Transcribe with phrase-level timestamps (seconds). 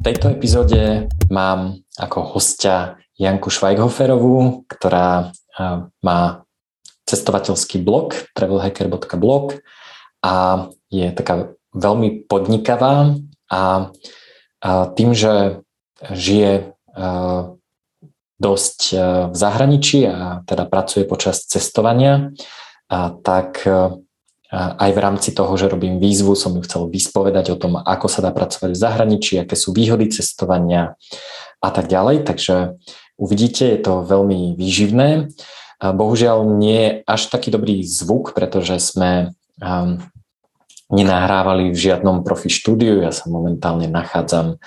[0.00, 5.28] V tejto epizóde mám ako hostia Janku Švajghoferovú, ktorá
[6.00, 6.20] má
[7.04, 9.60] cestovateľský blog travelhacker.blog
[10.24, 10.34] a
[10.88, 13.12] je taká veľmi podnikavá
[13.52, 13.92] a,
[14.64, 15.60] a tým, že
[16.00, 16.72] žije
[18.40, 18.78] dosť
[19.28, 22.32] v zahraničí a teda pracuje počas cestovania,
[23.20, 23.68] tak
[24.50, 28.18] aj v rámci toho, že robím výzvu, som ju chcel vyspovedať o tom, ako sa
[28.18, 30.98] dá pracovať v zahraničí, aké sú výhody cestovania
[31.62, 32.26] a tak ďalej.
[32.26, 32.74] Takže
[33.14, 35.30] uvidíte, je to veľmi výživné.
[35.78, 40.02] Bohužiaľ nie je až taký dobrý zvuk, pretože sme um,
[40.90, 43.06] nenahrávali v žiadnom profi štúdiu.
[43.06, 44.58] Ja sa momentálne nachádzam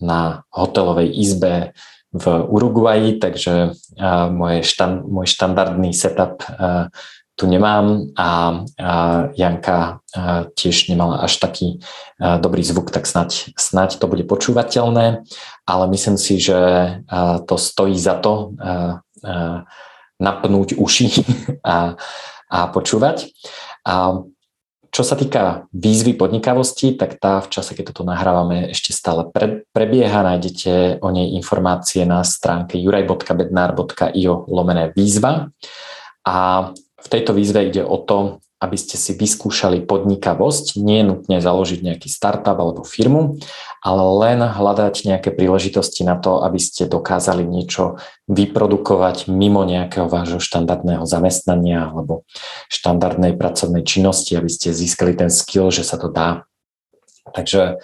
[0.00, 1.76] na hotelovej izbe
[2.08, 6.40] v Uruguayi, takže uh, môj štandardný setup
[7.38, 8.28] tu nemám a,
[8.82, 8.90] a
[9.38, 11.78] Janka a tiež nemala až taký
[12.18, 15.22] a, dobrý zvuk, tak snať, snať to bude počúvateľné,
[15.62, 19.62] ale myslím si, že a, to stojí za to a, a,
[20.18, 21.08] napnúť uši
[21.62, 21.94] a,
[22.50, 23.30] a počúvať.
[23.86, 24.26] A
[24.88, 29.68] čo sa týka výzvy podnikavosti, tak tá v čase, keď toto nahrávame, ešte stále pre,
[29.70, 30.24] prebieha.
[30.24, 35.52] Nájdete o nej informácie na stránke juraj.bednar.io lomené výzva.
[36.24, 41.78] A v tejto výzve ide o to, aby ste si vyskúšali podnikavosť, nie nutne založiť
[41.78, 43.38] nejaký startup alebo firmu,
[43.86, 50.42] ale len hľadať nejaké príležitosti na to, aby ste dokázali niečo vyprodukovať mimo nejakého vášho
[50.42, 52.26] štandardného zamestnania alebo
[52.66, 56.42] štandardnej pracovnej činnosti, aby ste získali ten skill, že sa to dá.
[57.30, 57.78] Takže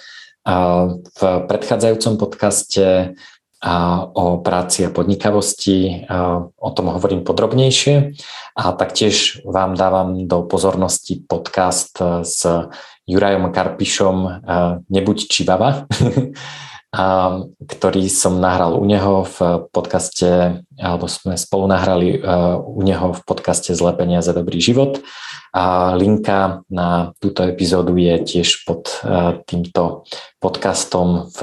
[1.01, 3.17] v predchádzajúcom podcaste
[4.13, 6.05] o práci a podnikavosti.
[6.61, 8.13] O tom hovorím podrobnejšie
[8.61, 12.45] a taktiež vám dávam do pozornosti podcast s
[13.09, 14.45] Jurajom Karpišom
[14.89, 15.89] Nebuď čivava,
[17.75, 22.21] ktorý som nahral u neho v podcaste, alebo sme spolu nahrali
[22.61, 25.01] u neho v podcaste Zlé peniaze, dobrý život.
[25.55, 28.93] A linka na túto epizódu je tiež pod
[29.47, 30.05] týmto
[30.39, 31.39] podcastom v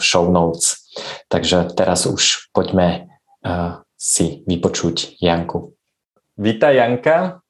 [0.00, 0.83] show notes.
[1.28, 3.10] Takže teraz už poďme
[3.42, 5.74] uh, si vypočuť Janku.
[6.34, 7.44] Vítaj Janka.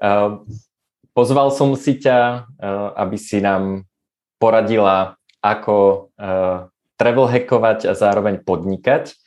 [0.00, 0.44] Uh,
[1.16, 3.88] pozval som si ťa, uh, aby si nám
[4.36, 9.18] poradila, ako uh, travel hackovať a zároveň podnikať.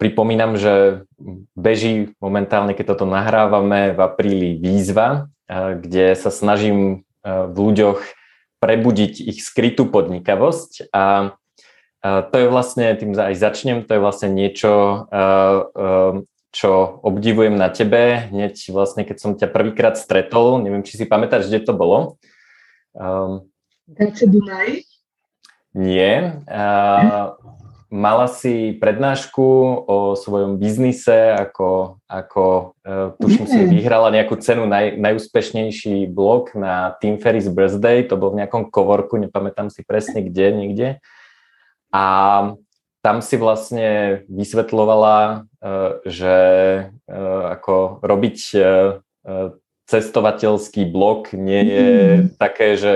[0.00, 1.04] Pripomínam, že
[1.52, 8.00] beží momentálne, keď toto nahrávame, v apríli výzva, kde sa snažím v ľuďoch
[8.64, 11.36] prebudiť ich skrytú podnikavosť a
[12.02, 15.06] to je vlastne, tým aj začnem, to je vlastne niečo,
[16.48, 16.70] čo
[17.04, 21.60] obdivujem na tebe, hneď vlastne, keď som ťa prvýkrát stretol, neviem, či si pamätáš, kde
[21.60, 22.16] to bolo?
[22.96, 23.50] Um,
[24.24, 24.84] Dunaj?
[25.76, 26.40] Nie.
[26.48, 27.36] Uh,
[27.92, 29.46] mala si prednášku
[29.84, 36.96] o svojom biznise, ako, ako uh, tuším si vyhrala nejakú cenu naj, najúspešnejší blog na
[37.00, 40.88] Team Ferris Birthday, to bol v nejakom kovorku, nepamätám si presne kde, niekde.
[41.92, 42.04] A
[43.08, 45.36] tam si vlastne vysvetľovala, e,
[46.04, 46.36] že
[47.08, 47.16] e,
[47.56, 48.60] ako robiť e,
[49.88, 52.24] cestovateľský blog nie je mm.
[52.36, 52.94] také, že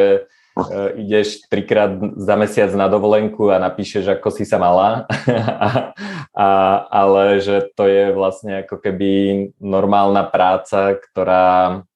[1.01, 5.09] ideš trikrát za mesiac na dovolenku a napíšeš, ako si sa mala,
[5.65, 5.97] a,
[6.37, 6.49] a,
[6.93, 9.11] ale že to je vlastne ako keby
[9.57, 11.89] normálna práca, ktorá,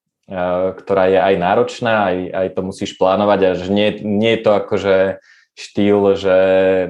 [0.73, 4.51] ktorá je aj náročná, aj, aj to musíš plánovať a že nie, nie je to
[4.57, 4.97] akože
[5.57, 6.37] štýl, že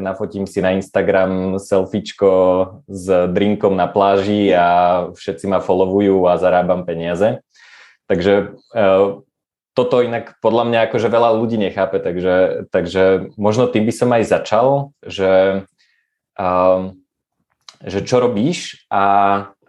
[0.03, 2.31] nafotím si na Instagram selfiečko
[2.91, 4.66] s drinkom na pláži a
[5.15, 7.38] všetci ma followujú a zarábam peniaze.
[8.10, 9.22] Takže uh,
[9.78, 14.25] toto inak podľa mňa akože veľa ľudí nechápe, takže, takže možno tým by som aj
[14.34, 14.66] začal,
[15.06, 15.62] že,
[16.34, 16.91] uh,
[17.87, 19.06] že čo robíš a,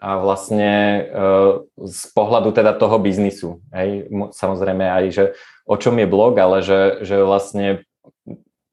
[0.02, 3.62] a vlastne uh, z pohľadu teda toho biznisu.
[3.70, 4.10] Hej?
[4.34, 5.24] Samozrejme aj, že
[5.70, 7.86] o čom je blog, ale že, že vlastne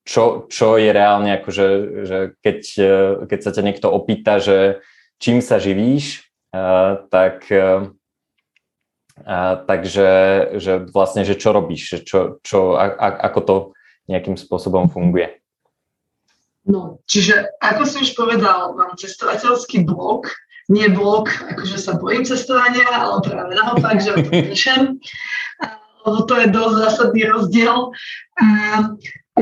[0.04, 1.66] čo, čo je reálne, akože,
[2.04, 4.84] že keď, e, keď sa ťa niekto opýta, že
[5.16, 7.88] čím sa živíš, uh, tak uh,
[9.64, 10.08] takže
[10.58, 13.54] že vlastne, že čo robíš, že čo, čo, a, a, ako to
[14.10, 15.38] nejakým spôsobom funguje.
[16.66, 20.32] No, čiže ako si už povedal, mám cestovateľský blog,
[20.72, 24.80] nie blog, akože sa bojím cestovania, ale práve naopak, že o tom píšem,
[26.04, 27.92] lebo to je dosť zásadný rozdiel.
[28.40, 28.46] A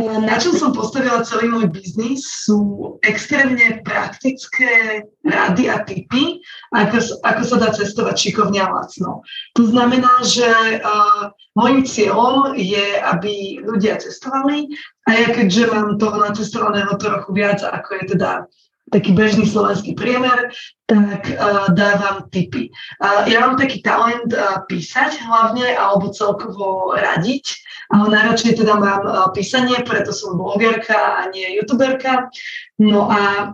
[0.00, 6.41] Na čom som postavila celý môj biznis sú extrémne praktické rady a typy,
[6.73, 9.21] ako, ako sa dá cestovať šikovne a lacno.
[9.53, 10.49] To znamená, že
[10.81, 14.73] uh, môjim cieľom je, aby ľudia cestovali
[15.05, 18.49] a ja keďže mám toho nacestovaného trochu viac, ako je teda
[18.93, 20.53] taký bežný slovenský priemer,
[20.85, 22.69] tak uh, dávam tipy.
[23.00, 27.44] Uh, ja mám taký talent uh, písať hlavne alebo celkovo radiť,
[27.89, 32.29] ale najradšej teda mám uh, písanie, preto som blogerka a nie youtuberka.
[32.77, 33.53] No a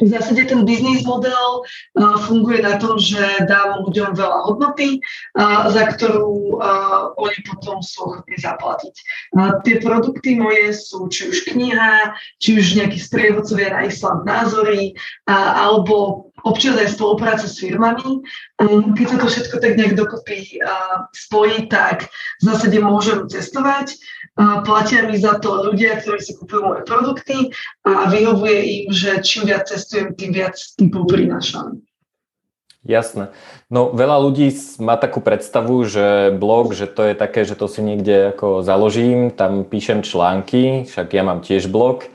[0.00, 4.98] v zásade ten biznis model uh, funguje na tom, že dám ľuďom veľa hodnoty,
[5.36, 8.94] uh, za ktorú uh, oni potom sú ochotní zaplatiť.
[9.66, 14.94] Tie produkty moje sú či už kniha, či už nejakí strievodcovia na Island názory,
[15.28, 18.22] alebo občas aj spolupráca s firmami.
[18.96, 20.58] Keď sa to všetko tak nejak dokopy
[21.14, 22.08] spojí, tak
[22.40, 23.94] v zásade môžem cestovať,
[24.38, 27.36] platia mi za to ľudia, ktorí si kupujú moje produkty
[27.82, 31.82] a vyhovuje im, že čím viac cestujem, tým viac typov prinášam.
[32.86, 33.34] Jasné.
[33.68, 37.82] No veľa ľudí má takú predstavu, že blog, že to je také, že to si
[37.82, 42.06] niekde ako založím, tam píšem články, však ja mám tiež blog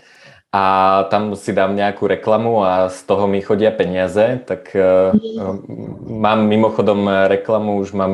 [0.56, 5.68] a tam si dám nejakú reklamu a z toho mi chodia peniaze, tak mm.
[6.08, 8.14] mám mimochodom reklamu, už mám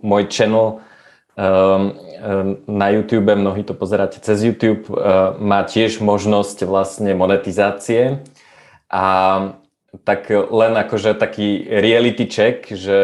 [0.00, 0.91] môj channel Ehm, ehm,
[2.68, 8.20] na YouTube, mnohí to pozeráte cez YouTube, ehm, má tiež možnosť vlastne monetizácie.
[8.92, 9.04] A
[10.04, 13.02] tak len akože taký reality check, že,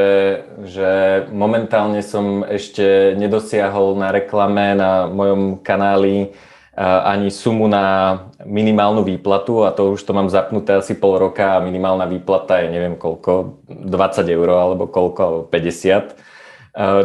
[0.65, 0.89] že
[1.33, 6.33] momentálne som ešte nedosiahol na reklame na mojom kanáli
[6.79, 8.17] ani sumu na
[8.47, 12.71] minimálnu výplatu a to už to mám zapnuté asi pol roka a minimálna výplata je
[12.71, 16.37] neviem koľko, 20 eur alebo koľko, alebo 50 Eh,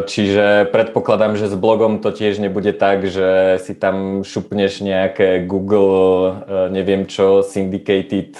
[0.06, 6.46] čiže predpokladám, že s blogom to tiež nebude tak, že si tam šupneš nejaké Google,
[6.70, 8.38] neviem čo, syndicated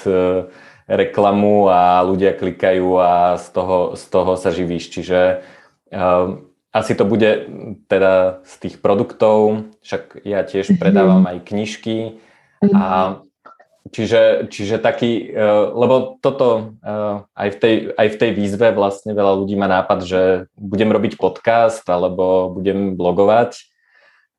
[0.87, 4.95] reklamu a ľudia klikajú a z toho, z toho sa živíš.
[4.95, 5.43] Čiže
[6.75, 7.51] asi to bude
[7.91, 12.23] teda z tých produktov, však ja tiež predávam aj knižky.
[12.75, 13.19] A
[13.85, 19.13] Čiže, čiže taký, uh, lebo toto uh, aj, v tej, aj v tej výzve vlastne
[19.13, 20.23] veľa ľudí má nápad, že
[20.57, 23.61] budem robiť podcast alebo budem blogovať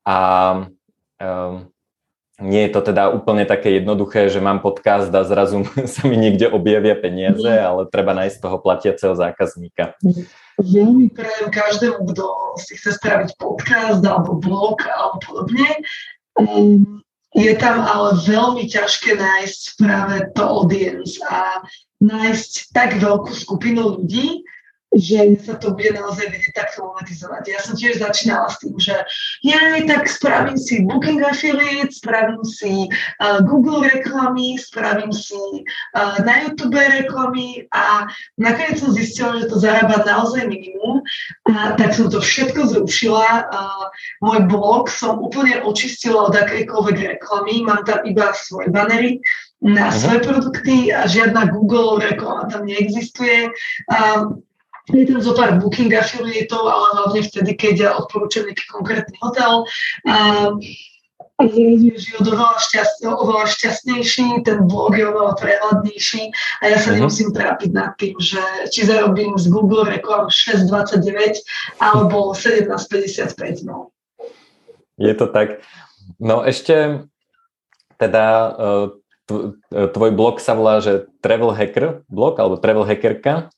[0.02, 0.18] a
[1.22, 1.62] uh,
[2.36, 5.64] nie je to teda úplne také jednoduché, že mám podcast a zrazu
[5.94, 9.96] sa mi niekde objavia peniaze, ale treba nájsť toho platiaceho zákazníka.
[10.60, 12.24] Veľmi prajem každému, kto
[12.60, 15.70] si chce spraviť podcast alebo blog alebo podobne.
[16.36, 17.05] Um,
[17.36, 21.60] je tam ale veľmi ťažké nájsť práve to audience a
[22.00, 24.40] nájsť tak veľkú skupinu ľudí,
[24.96, 27.42] že sa to bude naozaj vedieť takto monetizovať.
[27.48, 28.96] Ja som tiež začínala s tým, že
[29.44, 36.48] ja tak spravím si Booking Affiliate, spravím si uh, Google reklamy, spravím si uh, na
[36.48, 38.08] YouTube reklamy a
[38.40, 41.04] nakoniec som zistila, že to zarába naozaj minimum
[41.52, 43.52] a tak som to všetko zrušila.
[43.52, 43.84] Uh,
[44.24, 49.20] môj blog som úplne očistila od akejkoľvek reklamy, mám tam iba svoje banery,
[49.60, 49.96] na mhm.
[49.96, 53.48] svoje produkty a žiadna Google reklama tam neexistuje.
[53.88, 54.36] Uh,
[54.94, 59.66] je tam zo pár booking affiliatov, ale hlavne vtedy, keď odporúčam nejaký konkrétny hotel.
[60.06, 60.54] A
[61.44, 67.04] je život oveľa, šťast, oveľa šťastnejší, ten blog je oveľa prehľadnejší a ja sa uh-huh.
[67.04, 68.40] nemusím trápiť nad tým, že
[68.72, 71.44] či zarobím z Google reklam 6,29
[71.76, 73.68] alebo 17,55.
[73.68, 73.92] No.
[74.96, 75.60] Je to tak.
[76.16, 77.04] No ešte
[78.00, 78.48] teda e,
[79.76, 83.52] e, tvoj blog sa volá, že Travel Hacker blog alebo Travel Hackerka.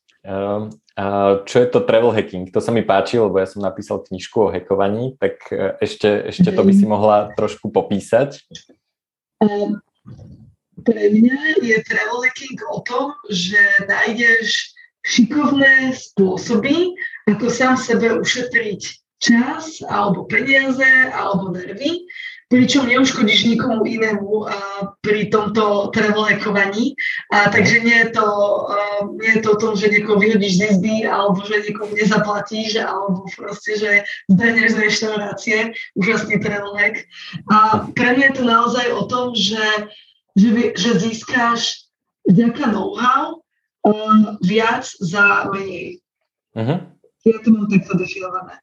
[1.46, 2.50] Čo je to travel hacking?
[2.50, 6.50] To sa mi páči, lebo ja som napísal knižku o hackovaní, tak e, ešte, ešte
[6.50, 8.42] to by si mohla trošku popísať.
[9.38, 9.78] Um,
[10.82, 14.74] pre mňa je travel hacking o tom, že nájdeš
[15.06, 16.98] šikovné spôsoby,
[17.30, 18.82] ako sám sebe ušetriť
[19.22, 22.10] čas, alebo peniaze, alebo nervy
[22.48, 24.50] pričom neuškodíš nikomu inému uh,
[25.04, 26.96] pri tomto travelekovaní.
[27.28, 30.62] A takže nie je, to, uh, nie je to o tom, že niekoho vyhodíš z
[30.72, 33.90] izby, alebo že niekomu nezaplatíš, alebo proste, že
[34.32, 35.58] zberieš z reštaurácie,
[35.92, 37.04] úžasný travelek.
[37.52, 39.92] A pre mňa je to naozaj o tom, že,
[40.32, 41.88] že, že získáš
[42.24, 43.44] vďaka know-how
[43.84, 46.00] um, viac za menej.
[46.56, 46.80] Uh-huh.
[47.28, 48.56] Ja to mám takto definované.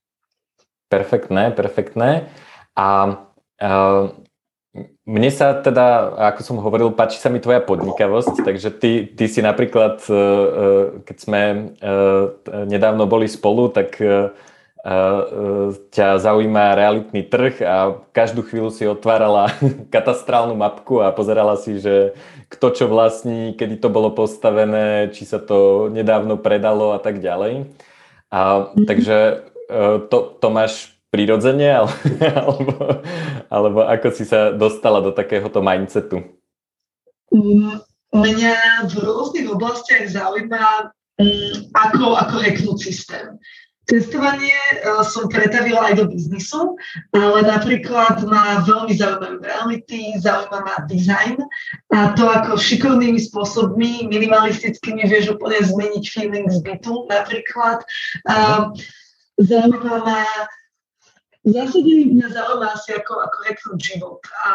[0.89, 2.29] Perfektné, perfektné.
[2.77, 3.17] A
[5.05, 9.39] mne sa teda, ako som hovoril, páči sa mi tvoja podnikavosť, takže ty, ty si
[9.39, 10.19] napríklad, e, e,
[11.07, 11.59] keď sme e,
[12.67, 13.97] nedávno boli spolu, tak
[15.89, 19.49] ťa zaujíma realitný trh a každú chvíľu si otvárala
[19.95, 22.13] katastrálnu mapku a pozerala si, že
[22.53, 27.65] kto čo vlastní, kedy to bolo postavené, či sa to nedávno predalo a tak ďalej.
[28.29, 29.49] A, takže
[30.13, 31.71] to, to máš prirodzene,
[32.43, 32.75] alebo,
[33.47, 36.19] alebo ako si sa dostala do takéhoto mindsetu?
[37.31, 37.79] Mm,
[38.11, 43.39] mňa v rôznych oblastiach zaujíma, mm, ako, ako hacknúť systém.
[43.85, 46.73] Cestovanie uh, som pretavila aj do biznisu,
[47.13, 51.37] ale napríklad ma veľmi zaujímajú reality, zaujíma ma design
[51.93, 57.85] a to, ako šikovnými spôsobmi, minimalistickými vieš úplne zmeniť feeling z bytu napríklad.
[58.25, 58.73] Uh,
[59.37, 60.25] zaujíma ma
[61.45, 64.49] v zásade mňa zaujíma asi ako, ako hacknúť život a,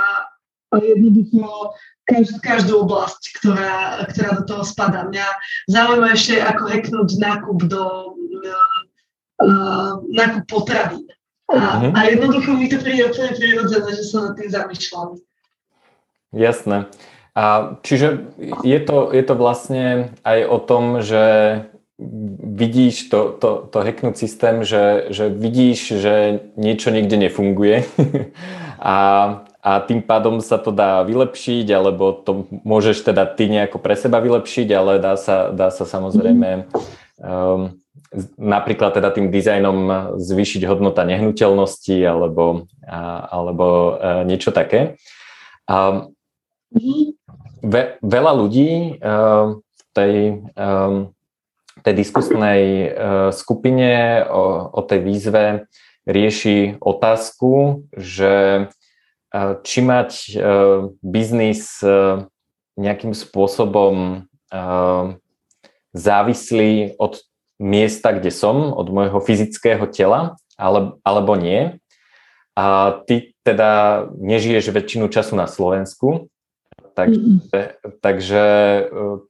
[0.74, 1.74] a jednoducho
[2.10, 5.06] každú, každú oblasť, ktorá, ktorá do toho spadá.
[5.06, 5.26] Mňa
[5.70, 7.84] zaujíma ešte ako hacknúť nákup do
[9.38, 11.06] uh, nákup potravín.
[11.50, 11.90] A, uh-huh.
[11.94, 15.08] a jednoducho mi to príde úplne prirodzené, že sa nad tým zamýšľam.
[16.30, 16.86] Jasné.
[17.34, 18.30] A čiže
[18.66, 21.22] je to, je to vlastne aj o tom, že
[22.40, 26.14] vidíš to, to, to hacknúť systém, že, že vidíš, že
[26.56, 27.84] niečo niekde nefunguje
[28.80, 28.96] a,
[29.60, 34.24] a tým pádom sa to dá vylepšiť, alebo to môžeš teda ty nejako pre seba
[34.24, 36.72] vylepšiť, ale dá sa, dá sa samozrejme
[37.20, 37.76] um,
[38.40, 39.78] napríklad teda tým dizajnom
[40.18, 44.98] zvýšiť hodnota nehnuteľnosti alebo, a, alebo a, e, niečo také.
[45.70, 46.10] A,
[47.62, 50.14] ve, veľa ľudí a, e, v tej
[50.54, 51.10] um,
[51.82, 52.88] tej diskusnej e,
[53.32, 55.44] skupine o, o tej výzve
[56.04, 58.66] rieši otázku, že
[59.32, 60.32] e, či mať e,
[61.00, 61.80] biznis
[62.80, 64.24] nejakým spôsobom
[65.94, 67.22] závislý od
[67.60, 71.78] miesta, kde som, od môjho fyzického tela, ale, alebo nie.
[72.58, 76.26] A ty teda nežiješ väčšinu času na Slovensku,
[76.98, 77.14] tak,
[78.02, 78.44] takže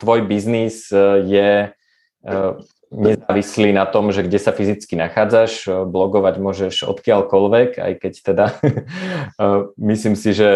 [0.01, 0.89] tvoj biznis
[1.27, 1.75] je
[2.21, 2.53] E,
[2.93, 8.47] nezávislí na tom, že kde sa fyzicky nachádzaš, e, blogovať môžeš odkiaľkoľvek, aj keď teda
[8.61, 9.47] e,
[9.81, 10.51] myslím si, že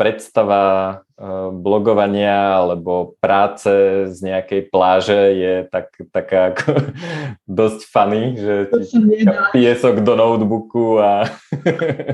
[0.00, 1.04] predstava
[1.52, 3.68] blogovania alebo práce
[4.08, 6.72] z nejakej pláže je tak, taká ako
[7.58, 11.26] dosť funny, že ti piesok do notebooku a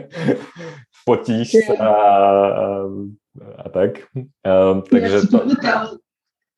[1.06, 2.66] fotíš sa a, a,
[3.60, 4.08] a tak.
[4.88, 5.38] takže to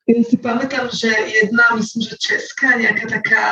[0.07, 3.43] ja si pamätám, že jedna, myslím, že česká, nejaká taká,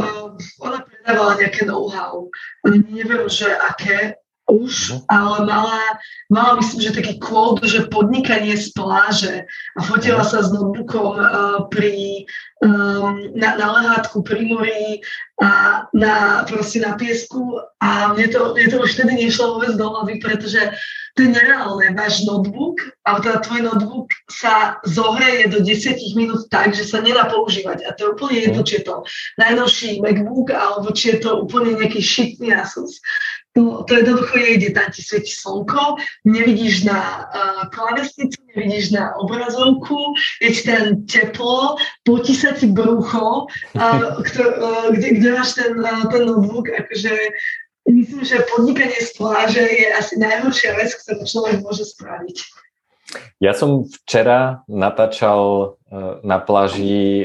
[0.00, 0.32] uh,
[0.64, 2.32] ona predávala nejaké know-how.
[2.64, 5.00] Neviem, že aké, už, mhm.
[5.08, 5.80] ale mala,
[6.28, 10.28] mala myslím, že taký quote, že podnikanie z pláže a fotila mhm.
[10.28, 12.28] sa s notebookom uh, pri,
[12.60, 15.00] um, na, na lehátku pri mori
[15.40, 19.86] a na, proste na piesku a mne to, mne to už vtedy nešlo vôbec do
[19.88, 20.60] hlavy, pretože
[21.14, 21.94] to je nereálne.
[21.94, 27.30] Váš notebook, alebo teda tvoj notebook sa zohreje do 10 minút tak, že sa nedá
[27.30, 27.86] používať.
[27.86, 28.94] A to je úplne jedno, či je to
[29.38, 32.98] najnovší MacBook, alebo či je to úplne nejaký šitný Asus.
[33.54, 40.18] To, to jednoducho nejde, tam ti svieti slnko, nevidíš na uh, klávesnicu, nevidíš na obrazovku,
[40.42, 45.78] je ti ten teplo, potí sa ti brucho, uh, kto, uh, kde, kde máš ten,
[45.78, 47.14] uh, ten notebook, akože
[47.84, 52.64] Myslím, že podnikanie z pláže je asi najhoršia vec, ktorú človek môže spraviť.
[53.38, 55.66] Ja som včera natáčal e,
[56.24, 57.24] na pláži e,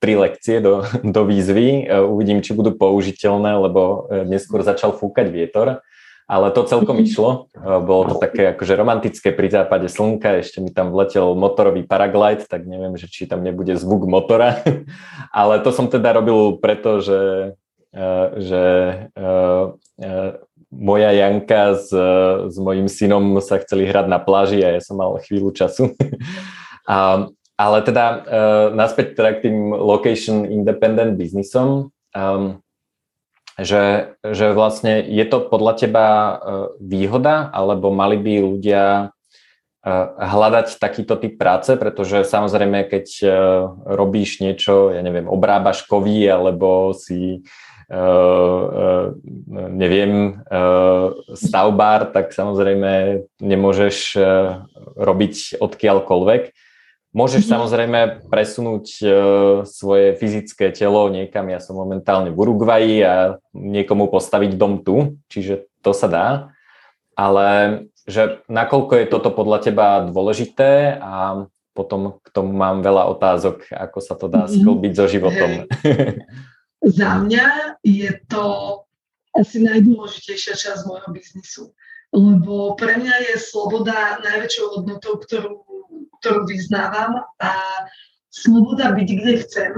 [0.00, 0.82] tri lekcie do,
[1.16, 1.84] do výzvy.
[1.84, 5.84] E, uvidím, či budú použiteľné, lebo neskôr začal fúkať vietor.
[6.28, 7.52] Ale to celkom išlo.
[7.84, 10.40] Bolo to také akože romantické pri západe slnka.
[10.40, 14.64] Ešte mi tam vletel motorový paraglide, tak neviem, že či tam nebude zvuk motora.
[15.36, 17.18] Ale to som teda robil preto, že
[18.38, 18.64] že
[20.68, 21.88] moja Janka s,
[22.52, 25.96] s mojim synom sa chceli hrať na pláži a ja som mal chvíľu času.
[26.84, 27.28] a,
[27.58, 28.04] ale teda
[28.76, 32.60] naspäť teda k tým location independent biznisom, um,
[33.58, 36.06] že, že vlastne je to podľa teba
[36.78, 39.10] výhoda, alebo mali by ľudia
[40.14, 43.06] hľadať takýto typ práce, pretože samozrejme, keď
[43.82, 47.67] robíš niečo, ja neviem, obrábaš kovy, alebo si Eh, eh,
[49.48, 50.12] neviem,
[50.44, 54.20] eh, stavbár, tak samozrejme nemôžeš
[54.96, 56.42] robiť odkiaľkoľvek.
[57.16, 57.54] Môžeš mm-hmm.
[57.56, 58.84] samozrejme presunúť
[59.64, 61.48] svoje fyzické telo niekam.
[61.48, 66.26] Ja som momentálne v Uruguayi a niekomu postaviť dom tu, čiže to sa dá.
[67.16, 67.48] Ale
[68.04, 73.98] že nakoľko je toto podľa teba dôležité a potom k tomu mám veľa otázok, ako
[74.04, 74.60] sa to dá mm-hmm.
[74.60, 75.50] sklbiť so životom.
[76.82, 78.44] za mňa je to
[79.34, 81.62] asi najdôležitejšia časť môjho biznisu.
[82.10, 85.62] Lebo pre mňa je sloboda najväčšou hodnotou, ktorú,
[86.20, 87.52] ktorú vyznávam a
[88.32, 89.72] sloboda byť kde chcem,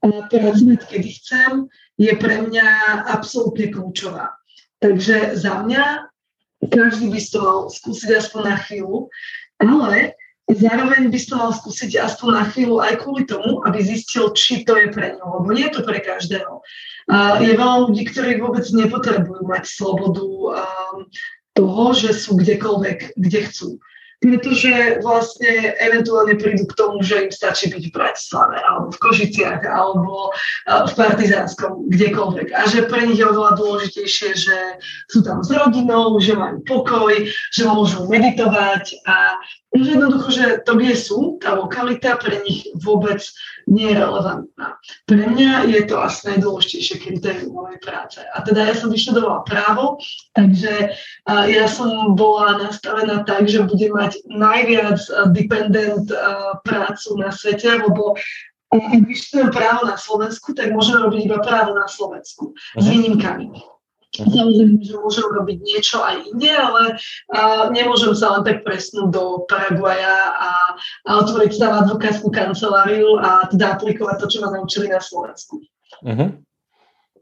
[0.00, 1.52] a pracovať kedy chcem,
[1.98, 2.68] je pre mňa
[3.10, 4.38] absolútne kľúčová.
[4.80, 6.08] Takže za mňa
[6.68, 9.08] každý by to mal skúsiť aspoň na chvíľu,
[9.60, 14.62] ale zároveň by to mal skúsiť aspoň na chvíľu aj kvôli tomu, aby zistil, či
[14.62, 16.62] to je pre ňo, lebo nie je to pre každého.
[17.42, 21.06] Je veľa ľudí, ktorí vôbec nepotrebujú mať slobodu um,
[21.54, 23.68] toho, že sú kdekoľvek, kde chcú
[24.20, 29.62] pretože vlastne eventuálne prídu k tomu, že im stačí byť v Bratislave, alebo v Košiciach,
[29.68, 30.32] alebo
[30.66, 32.48] v Partizánskom, kdekoľvek.
[32.56, 34.58] A že pre nich je oveľa dôležitejšie, že
[35.12, 37.12] sú tam s rodinou, že majú pokoj,
[37.52, 39.36] že môžu meditovať a
[39.76, 43.20] že jednoducho, že to, kde sú, tá lokalita pre nich vôbec
[43.66, 44.78] nie je relevantná.
[45.10, 48.22] Pre mňa je to asi najdôležitejšie kritérium mojej práce.
[48.22, 49.98] A teda ja som vyštudovala právo,
[50.38, 50.94] takže
[51.26, 55.02] ja som bola nastavená tak, že budem mať najviac
[55.34, 56.06] dependent
[56.62, 58.14] prácu na svete, lebo
[58.70, 62.90] ak vyštudujem právo na Slovensku, tak môžem robiť iba právo na Slovensku s mhm.
[62.90, 63.75] výnimkami.
[64.24, 69.24] Samozrejme, že môžem robiť niečo aj inde, ale uh, nemôžem sa len tak presnúť do
[69.44, 70.52] Paraguaja a,
[71.04, 75.60] a otvoriť tam advokátskú kanceláriu a teda aplikovať to, čo ma naučili na Slovensku.
[76.00, 76.28] Uh-huh.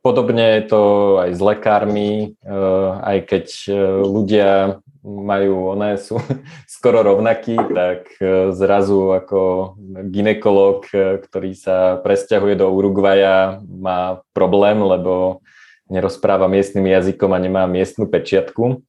[0.05, 0.83] Podobne je to
[1.25, 3.75] aj s lekármi, uh, aj keď uh,
[4.05, 6.21] ľudia majú, one sú
[6.79, 9.75] skoro rovnakí, tak uh, zrazu ako
[10.13, 10.87] ginekolog,
[11.27, 15.43] ktorý sa presťahuje do Uruguaja, má problém, lebo
[15.91, 18.81] nerozpráva miestnym jazykom a nemá miestnu pečiatku.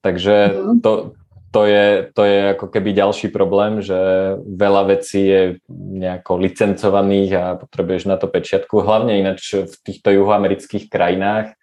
[0.00, 0.80] Takže mhm.
[0.80, 1.18] to,
[1.52, 3.96] to, je, to je ako keby ďalší problém, že
[4.44, 8.84] veľa vecí je nejako licencovaných a potrebuješ na to pečiatku.
[8.84, 11.56] Hlavne ináč v týchto juhoamerických krajinách.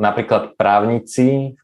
[0.00, 1.60] Napríklad právnici,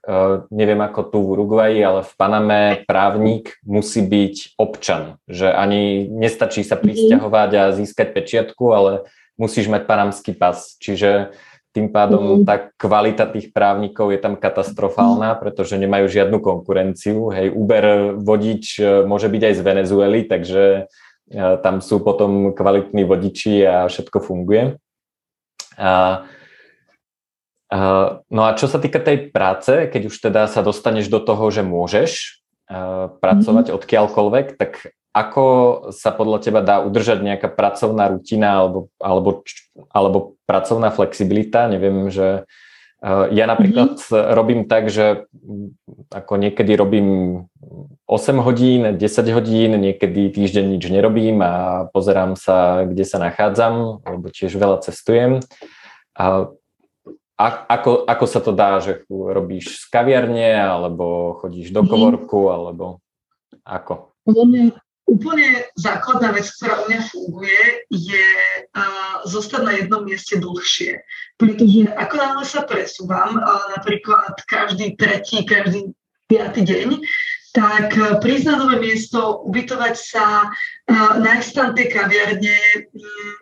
[0.53, 6.61] neviem ako tu v Uruguayi, ale v Paname právnik musí byť občan, že ani nestačí
[6.61, 6.85] sa mhm.
[6.85, 9.09] pristahovať a získať pečiatku, ale
[9.40, 10.77] musíš mať panamský pas.
[10.83, 11.33] Čiže
[11.79, 12.45] tým pádom mm.
[12.45, 17.31] tá kvalita tých právnikov je tam katastrofálna, pretože nemajú žiadnu konkurenciu.
[17.31, 20.62] Hej, Uber vodič e, môže byť aj z Venezuely, takže
[21.31, 24.75] e, tam sú potom kvalitní vodiči a všetko funguje.
[25.79, 26.27] A,
[27.71, 27.79] a,
[28.27, 31.62] no a čo sa týka tej práce, keď už teda sa dostaneš do toho, že
[31.62, 32.43] môžeš
[33.23, 33.75] pracovať mm.
[33.81, 35.44] odkiaľkoľvek, tak ako
[35.90, 39.42] sa podľa teba dá udržať nejaká pracovná rutina alebo, alebo,
[39.90, 41.66] alebo pracovná flexibilita?
[41.66, 42.44] Neviem, že
[43.03, 44.29] uh, ja napríklad mm-hmm.
[44.37, 45.27] robím tak, že
[46.12, 47.09] ako niekedy robím
[48.07, 54.27] 8 hodín, 10 hodín, niekedy týždeň nič nerobím a pozerám sa, kde sa nachádzam, lebo
[54.29, 55.40] tiež veľa cestujem.
[56.18, 56.53] A
[57.38, 61.88] ako, ako sa to dá, že robíš z kaviarne, alebo chodíš do mhm.
[61.88, 62.99] kovorku, alebo
[63.62, 64.11] ako?
[64.27, 64.62] Podľa mňa
[65.09, 68.29] Úplne základná vec, ktorá u mňa funguje, je
[68.77, 71.01] uh, zostať na jednom mieste dlhšie.
[71.40, 75.97] Pretože ako náhle sa presúvam, uh, napríklad každý tretí, každý
[76.29, 77.01] piatý deň,
[77.57, 80.53] tak uh, prísť na nové miesto, ubytovať sa,
[81.21, 82.61] nájsť tam tie kaviarne,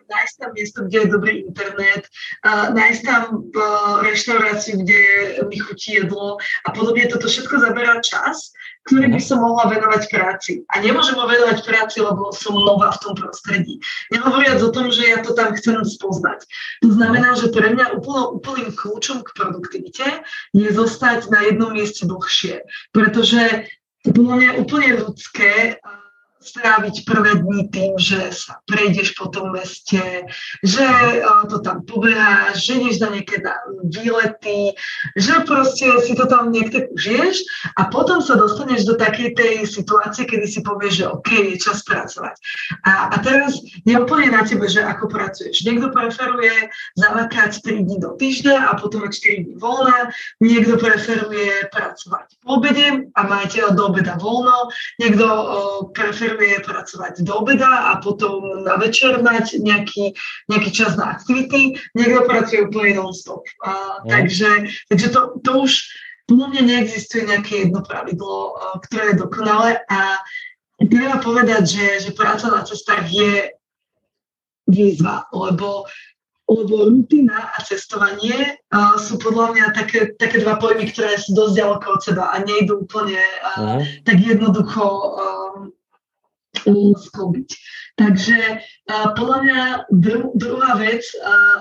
[0.07, 2.07] nájsť tam miesto, kde je dobrý internet,
[2.47, 5.01] nájsť tam uh, reštauráciu, kde
[5.47, 7.07] mi chutí jedlo a podobne.
[7.07, 8.51] Toto všetko zaberá čas
[8.87, 10.63] ktorý by som mohla venovať práci.
[10.71, 13.83] A nemôžem ho venovať práci, lebo som nová v tom prostredí.
[14.15, 16.47] Nehovoriac o tom, že ja to tam chcem spoznať.
[16.87, 20.07] To znamená, že pre mňa úplno, úplným kľúčom k produktivite
[20.55, 22.63] je zostať na jednom mieste dlhšie.
[22.95, 23.67] Pretože
[24.07, 25.83] podľa mňa úplne ľudské
[26.47, 30.23] stráviť prvé dni tým, že sa prejdeš po tom meste,
[30.63, 30.85] že
[31.51, 33.43] to tam pobeháš, že ideš na nejaké
[33.91, 34.71] výlety,
[35.19, 37.43] že proste si to tam niekde užiješ
[37.75, 41.83] a potom sa dostaneš do takej tej situácie, kedy si povieš, že OK, je čas
[41.83, 42.35] pracovať.
[42.87, 43.95] A, a teraz je
[44.31, 45.65] na tebe, že ako pracuješ.
[45.65, 51.67] Niekto preferuje zamakať 3 dní do týždňa a potom mať 4 dní voľna, niekto preferuje
[51.73, 54.69] pracovať po obede a máte do obeda voľno,
[55.01, 55.39] niekto o,
[55.91, 60.13] preferuje potrebuje pracovať do obeda a potom na večer mať nejaký,
[60.49, 63.41] nejaký čas na aktivity, niekto pracuje úplne non-stop.
[63.65, 64.09] A, mm.
[64.09, 64.49] takže,
[64.89, 65.71] takže to, to už
[66.29, 68.53] podľa mňa neexistuje nejaké jedno pravidlo,
[68.85, 70.21] ktoré je dokonalé a
[70.77, 73.57] treba povedať, že, že práca na cestách je
[74.69, 75.89] výzva, lebo
[76.47, 81.59] lebo rutina a cestovanie uh, sú podľa mňa také, také dva pojmy, ktoré sú dosť
[81.59, 83.79] ďaleko od seba a nejdú úplne uh, uh-huh.
[84.07, 85.75] tak jednoducho um,
[86.97, 87.49] sklobiť.
[87.97, 88.37] Takže
[89.17, 91.01] podľa mňa dru, druhá vec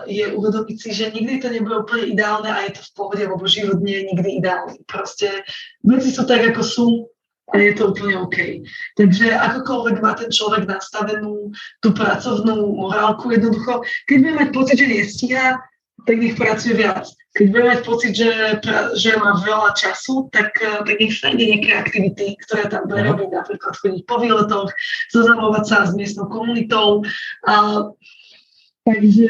[0.04, 3.44] je uvedomiť si, že nikdy to nebude úplne ideálne a je to v pohode, lebo
[3.48, 4.76] život nie je nikdy ideálny.
[4.84, 5.42] Proste
[5.80, 6.86] veci sú tak, ako sú
[7.54, 8.66] a je to úplne OK.
[8.98, 14.90] Takže akokoľvek má ten človek nastavenú tú pracovnú morálku, jednoducho, keď bude mať pocit, že
[14.90, 15.54] nestíha,
[16.10, 17.06] tak nech pracuje viac.
[17.36, 18.56] Keď bude mať pocit, že,
[18.96, 23.76] že má veľa času, tak, tak nech ide nejaké aktivity, ktoré tam bude robiť, napríklad
[23.76, 24.72] chodiť po výletoch,
[25.12, 27.04] zoznamovať sa s miestnou komunitou.
[27.44, 27.84] A,
[28.88, 29.28] takže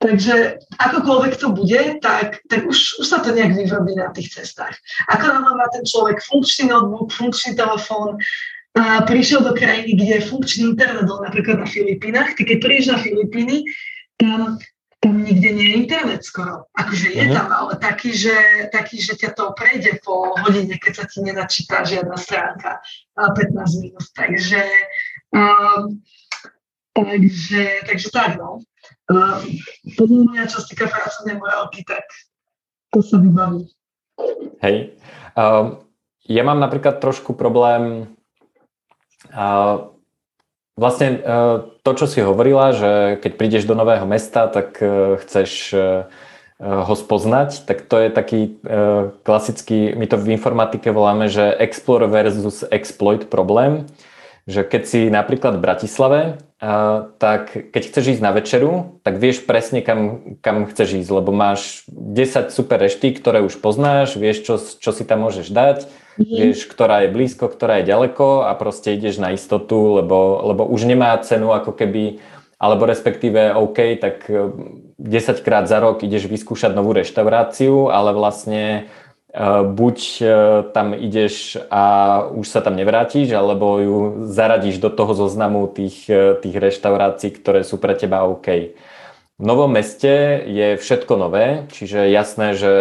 [0.00, 4.72] Takže akokoľvek to bude, tak, tak už, už sa to nejak vyvrobí na tých cestách.
[5.12, 8.16] Ako nám má ten človek funkčný notebook, funkčný telefón,
[8.80, 12.98] a prišiel do krajiny, kde je funkčný internet, napríklad na Filipínach, ty keď prídeš na
[13.02, 13.66] Filipíny,
[14.16, 14.56] tam,
[15.00, 16.68] tam nikde nie je internet skoro.
[16.76, 17.32] Akože je uh-huh.
[17.32, 18.36] tam, ale taký že,
[18.68, 22.84] taký, že ťa to prejde po hodine, keď sa ti nenačíta žiadna stránka
[23.16, 24.04] 15 minút.
[24.12, 24.60] Takže,
[25.32, 26.04] um,
[26.92, 28.60] takže, takže tak, no.
[29.96, 32.04] Podľa mňa, čo sa týka pracovnej morálky, tak
[32.92, 33.72] to sa vybaví.
[34.60, 35.00] Hej.
[35.32, 35.80] Uh,
[36.28, 38.12] ja mám napríklad trošku problém
[39.32, 39.88] uh,
[40.80, 45.76] vlastne uh, to, čo si hovorila, že keď prídeš do nového mesta, tak uh, chceš
[45.76, 46.08] uh,
[46.60, 48.40] ho spoznať, tak to je taký
[49.24, 53.88] klasický, my to v informatike voláme, že explore versus exploit problém,
[54.44, 56.20] že keď si napríklad v Bratislave
[57.16, 61.88] tak keď chceš ísť na večeru, tak vieš presne, kam, kam chceš ísť, lebo máš
[61.88, 66.24] 10 super rešty, ktoré už poznáš, vieš, čo, čo si tam môžeš dať, mm.
[66.24, 70.88] vieš, ktorá je blízko, ktorá je ďaleko a proste ideš na istotu, lebo, lebo už
[70.88, 72.18] nemá cenu ako keby,
[72.56, 78.90] alebo respektíve OK, tak 10 krát za rok ideš vyskúšať novú reštauráciu, ale vlastne
[79.30, 80.28] Eh, buď eh,
[80.74, 81.82] tam ideš a
[82.34, 83.96] už sa tam nevrátiš, alebo ju
[84.26, 88.74] zaradíš do toho zoznamu tých, eh, tých reštaurácií, ktoré sú pre teba OK.
[89.40, 92.72] V Novom meste je všetko nové, čiže jasné, že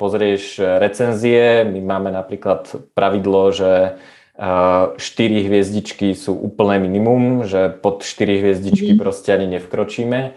[0.00, 4.00] pozrieš recenzie, my máme napríklad pravidlo, že
[4.40, 9.00] 4 hviezdičky sú úplné minimum, že pod 4 hviezdičky mm.
[9.00, 10.32] proste ani nevkročíme.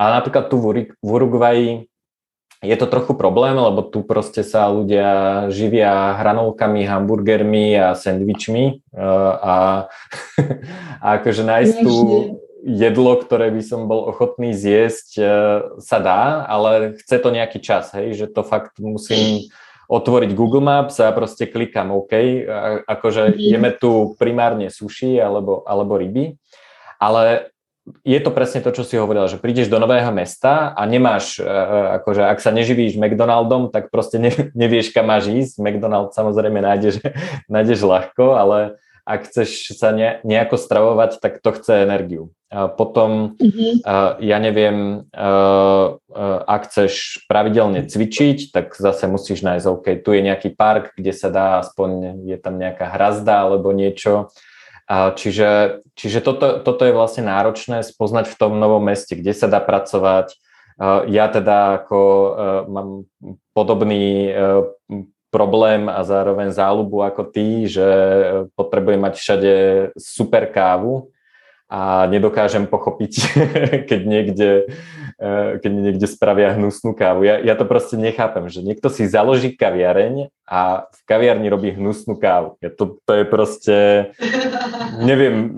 [0.00, 1.84] A napríklad tu v Uruguayi
[2.64, 9.32] je to trochu problém, lebo tu proste sa ľudia živia hranolkami, hamburgermi a sendvičmi eh,
[9.36, 9.84] a,
[11.04, 11.92] a akože nájsť tu
[12.64, 15.28] jedlo, ktoré by som bol ochotný zjesť, eh,
[15.80, 19.48] sa dá, ale chce to nejaký čas, hej, že to fakt musím
[19.90, 22.14] otvoriť Google Maps a proste klikám OK,
[22.86, 23.38] akože mhm.
[23.38, 26.38] jeme tu primárne sushi alebo, alebo ryby,
[27.02, 27.50] ale
[28.04, 31.42] je to presne to, čo si hovorila, že prídeš do nového mesta a nemáš, e,
[31.42, 35.58] e, akože ak sa neživíš McDonaldom, tak proste ne, nevieš, kam máš ísť.
[35.58, 37.02] McDonald samozrejme nájdeš,
[37.52, 38.78] nájdeš ľahko, ale
[39.10, 42.30] ak chceš sa ne, nejako stravovať, tak to chce energiu.
[42.50, 43.82] A potom, mm-hmm.
[44.22, 45.06] ja neviem,
[46.46, 51.30] ak chceš pravidelne cvičiť, tak zase musíš nájsť, OK, tu je nejaký park, kde sa
[51.30, 54.30] dá, aspoň je tam nejaká hrazda alebo niečo,
[54.90, 59.62] Čiže, čiže toto, toto je vlastne náročné spoznať v tom novom meste, kde sa dá
[59.62, 60.34] pracovať.
[61.06, 62.00] Ja teda ako
[62.66, 62.88] mám
[63.54, 64.34] podobný
[65.30, 67.86] problém a zároveň záľubu ako ty, že
[68.58, 69.52] potrebujem mať všade
[69.94, 71.08] super kávu
[71.70, 73.12] a nedokážem pochopiť,
[73.90, 74.50] keď niekde,
[75.22, 77.22] e, keď niekde spravia hnusnú kávu.
[77.22, 82.18] Ja, ja to proste nechápem, že niekto si založí kaviareň a v kaviarni robí hnusnú
[82.18, 82.58] kávu.
[82.58, 83.76] Ja to, to je proste,
[84.98, 85.54] neviem,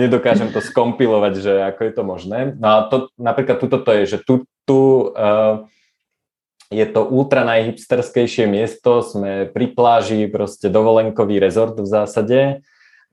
[0.00, 2.38] nedokážem to skompilovať, že ako je to možné.
[2.56, 5.68] No a to, napríklad tuto to je, že tu, tu uh,
[6.70, 12.40] je to ultra najhipsterskejšie miesto, sme pri pláži, proste dovolenkový rezort v zásade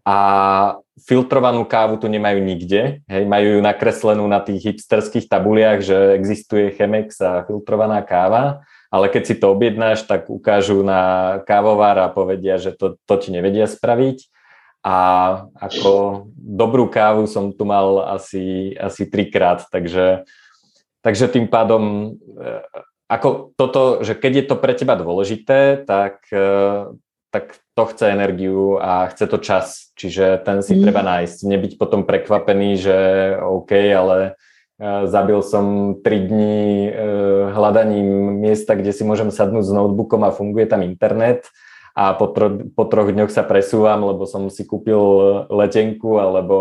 [0.05, 0.17] a
[1.03, 3.01] filtrovanú kávu tu nemajú nikde.
[3.09, 8.61] Hej, majú ju nakreslenú na tých hipsterských tabuliach, že existuje Chemex a filtrovaná káva,
[8.93, 13.33] ale keď si to objednáš, tak ukážu na kávovár a povedia, že to, to ti
[13.33, 14.29] nevedia spraviť.
[14.85, 14.97] A
[15.59, 20.23] ako dobrú kávu som tu mal asi, asi trikrát, takže,
[21.03, 22.55] takže tým pádom e,
[23.07, 26.91] ako toto, že keď je to pre teba dôležité, tak, e,
[27.31, 30.81] tak to chce energiu a chce to čas, čiže ten si mm.
[30.83, 31.37] treba nájsť.
[31.47, 32.97] Nebyť potom prekvapený, že
[33.37, 34.33] OK, ale
[34.81, 40.33] uh, zabil som 3 dní uh, hľadaním miesta, kde si môžem sadnúť s notebookom a
[40.33, 41.45] funguje tam internet
[41.97, 45.01] a po, tro, po troch dňoch sa presúvam, lebo som si kúpil
[45.49, 46.55] letenku alebo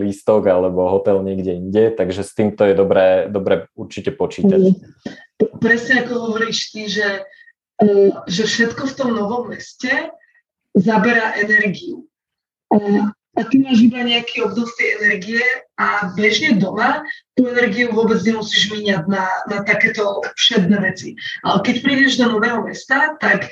[0.00, 4.80] lístok alebo hotel niekde inde, takže s týmto je dobré, dobré určite počítať.
[5.38, 7.22] Presne ako hovoríš ty, že,
[8.26, 10.10] že všetko v tom novom meste
[10.74, 12.06] zaberá energiu.
[12.74, 15.42] A, a ty máš iba nejaký obnos tej energie
[15.78, 17.06] a bežne doma
[17.38, 21.14] tú energiu vôbec nemusíš míňať na, na takéto všedné veci.
[21.46, 23.46] Ale keď prídeš do nového mesta, tak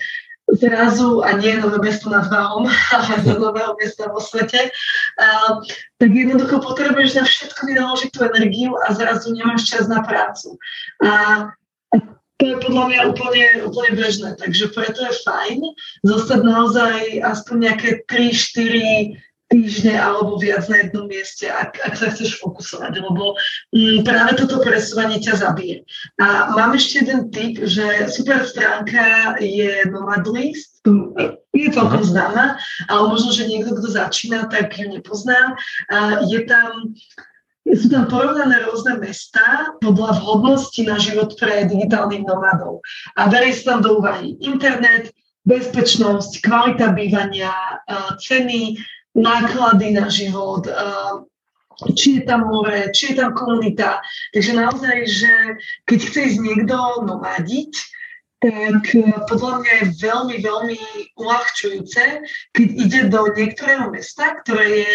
[0.46, 4.70] zrazu, a nie nové mesto nad Váhom, ale do nového mesta vo svete,
[5.18, 5.26] a,
[5.98, 10.54] tak jednoducho potrebuješ na všetko vynaložiť tú energiu a zrazu nemáš čas na prácu.
[11.02, 11.10] A
[12.36, 15.60] to je podľa mňa úplne, úplne bežné, takže preto je fajn
[16.04, 22.42] zostať naozaj aspoň nejaké 3-4 týždne alebo viac na jednom mieste, ak, ak sa chceš
[22.42, 23.38] fokusovať, lebo
[23.70, 25.86] m, mm, práve toto presúvanie ťa zabije.
[26.18, 30.82] A mám ešte jeden tip, že super stránka je Nomad List,
[31.54, 32.58] je celkom známa,
[32.90, 35.54] ale možno, že niekto, kto začína, tak ju nepozná.
[35.94, 36.94] A je tam
[37.74, 42.78] sú tam porovnané rôzne mesta podľa vhodnosti na život pre digitálnych nomádov.
[43.18, 45.10] A berie sa tam do úvahy internet,
[45.42, 47.50] bezpečnosť, kvalita bývania,
[48.22, 48.78] ceny,
[49.18, 50.66] náklady na život,
[51.94, 54.00] či je tam more, či je tam komunita.
[54.32, 55.32] Takže naozaj, že
[55.84, 57.72] keď chce ísť niekto nomadiť,
[58.36, 60.78] tak e, podľa mňa je veľmi, veľmi
[61.16, 62.04] uľahčujúce,
[62.52, 64.92] keď ide do niektorého mesta, ktoré je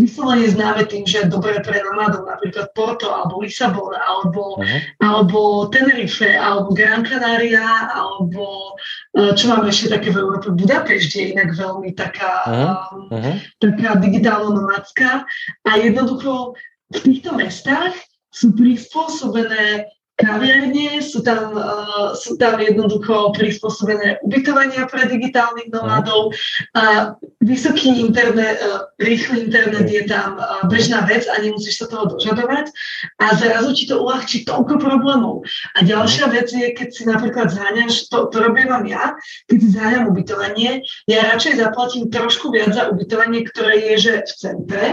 [0.00, 4.80] vyslovene známe tým, že je dobré pre nomádov, napríklad Porto, alebo Lisabon, alebo, uh-huh.
[5.04, 8.74] alebo Tenerife, alebo Gran Canaria, alebo
[9.12, 13.12] e, čo máme ešte také v Európe, Budapešť je inak veľmi taká, uh-huh.
[13.12, 15.28] Um, taká digitálno-nomádska
[15.68, 16.56] a jednoducho
[16.90, 17.94] v týchto mestách
[18.32, 26.36] sú prispôsobené kaviarne, sú tam, uh, sú tam jednoducho prispôsobené ubytovania pre digitálnych nomádov.
[26.76, 32.12] Uh, vysoký internet, uh, rýchly internet je tam uh, bežná vec a nemusíš sa toho
[32.12, 32.68] dožadovať
[33.16, 35.48] a zrazu ti to uľahčí toľko problémov.
[35.74, 39.16] A ďalšia vec je, keď si napríklad zháňaš, to, to robím vám ja,
[39.48, 44.32] keď si zháňam ubytovanie, ja radšej zaplatím trošku viac za ubytovanie, ktoré je že v
[44.36, 44.84] centre,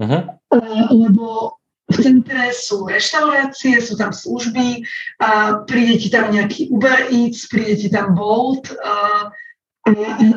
[0.00, 0.22] uh-huh.
[0.32, 1.58] uh, lebo
[1.92, 4.80] v centre sú reštaurácie, sú tam služby,
[5.20, 9.28] a príde ti tam nejaký Uber Eats, príde ti tam Bolt a,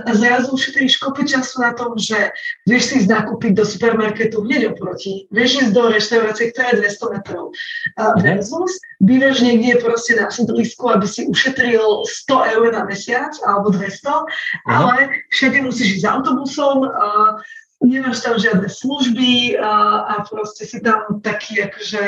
[0.03, 2.35] a zrazu ušetríš kopy času na tom, že
[2.67, 7.15] vieš si ísť nakúpiť do supermarketu hneď oproti, vieš ísť do reštaurácie, ktorá je 200
[7.15, 7.45] metrov.
[7.95, 8.19] A mhm.
[8.27, 14.67] versus bývaš niekde proste na sídlisku, aby si ušetril 100 eur na mesiac alebo 200,
[14.67, 17.39] ale všade musíš ísť autobusom, a,
[17.81, 19.73] nemáš tam žiadne služby a,
[20.05, 22.01] a proste si tam taký akože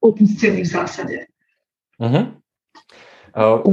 [0.00, 1.16] opustený v zásade.
[2.00, 2.34] Uh-huh.
[3.32, 3.64] Uh,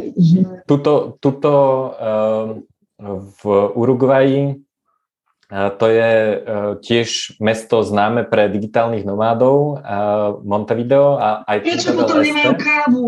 [0.64, 1.54] tuto, tuto
[1.92, 2.64] uh,
[3.04, 3.42] v
[3.76, 6.40] Uruguayi uh, to je uh,
[6.80, 13.04] tiež mesto známe pre digitálnych nomádov, uh, Montevideo a aj Prečo potom nemajú kávu?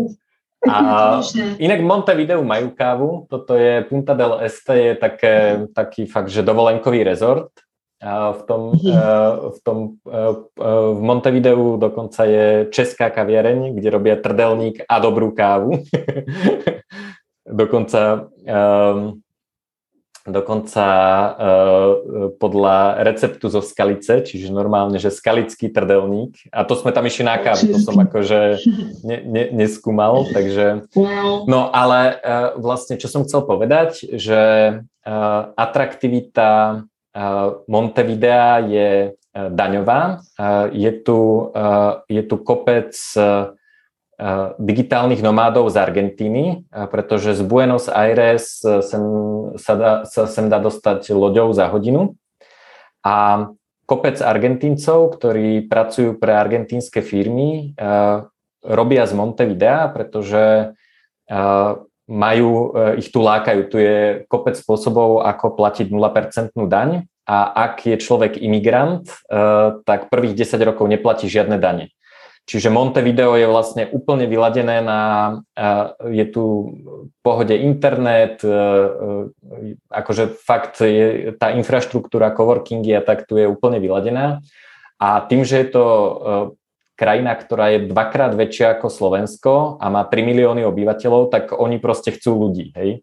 [0.62, 1.18] A
[1.58, 7.02] inak Montevideo majú kávu, toto je Punta del Este, je také, taký fakt, že dovolenkový
[7.02, 7.50] rezort
[8.10, 8.98] v tom, mhm.
[9.54, 9.78] v, tom,
[10.58, 15.86] v Montevideu dokonca je česká kaviareň, kde robia trdelník a dobrú kávu.
[17.62, 18.26] dokonca
[20.22, 20.86] dokonca
[22.38, 26.38] podľa receptu zo skalice, čiže normálne, že skalický trdelník.
[26.54, 28.62] A to sme tam išli na kávu, to som akože
[29.02, 30.86] ne, ne, neskúmal, takže...
[31.50, 32.22] No ale
[32.54, 34.40] vlastne, čo som chcel povedať, že
[35.58, 36.82] atraktivita
[37.68, 40.20] Montevidea je e, daňová.
[40.72, 41.52] Je tu,
[42.08, 42.92] je tu kopec
[44.58, 49.04] digitálnych nomádov z Argentíny, pretože z Buenos Aires sem,
[49.58, 52.14] sa, dá, sa sem dá dostať loďou za hodinu.
[53.02, 53.50] A
[53.82, 57.74] kopec Argentíncov, ktorí pracujú pre argentínske firmy,
[58.62, 60.76] robia z Montevidea, pretože
[62.12, 63.60] majú, eh, ich tu lákajú.
[63.72, 63.98] Tu je
[64.28, 70.60] kopec spôsobov, ako platiť 0% daň a ak je človek imigrant, eh, tak prvých 10
[70.60, 71.88] rokov neplatí žiadne dane.
[72.42, 75.00] Čiže Montevideo je vlastne úplne vyladené na,
[75.56, 76.44] eh, je tu
[77.08, 78.42] v pohode internet,
[79.88, 84.42] akože fakt je, tá infraštruktúra, coworkingy a tak tu je úplne vyladená.
[84.98, 85.84] A tým, že je to
[86.94, 92.12] krajina, ktorá je dvakrát väčšia ako Slovensko a má 3 milióny obyvateľov, tak oni proste
[92.12, 93.00] chcú ľudí, hej.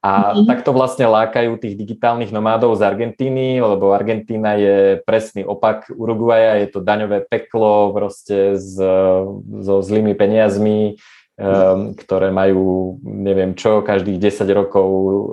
[0.00, 0.48] A mm-hmm.
[0.48, 6.72] takto vlastne lákajú tých digitálnych nomádov z Argentíny, lebo Argentína je presný opak Uruguaja, je
[6.72, 8.80] to daňové peklo proste s,
[9.60, 10.96] so zlými peniazmi,
[11.36, 15.24] um, ktoré majú neviem čo, každých 10 rokov um,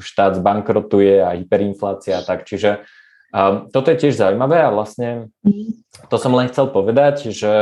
[0.00, 2.48] štát zbankrotuje a hyperinflácia a tak.
[2.48, 2.88] Čiže
[3.32, 7.54] um, toto je tiež zaujímavé a vlastne mm to som len chcel povedať, že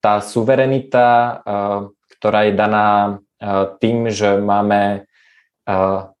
[0.00, 1.40] tá suverenita,
[2.18, 2.88] ktorá je daná
[3.80, 5.08] tým, že máme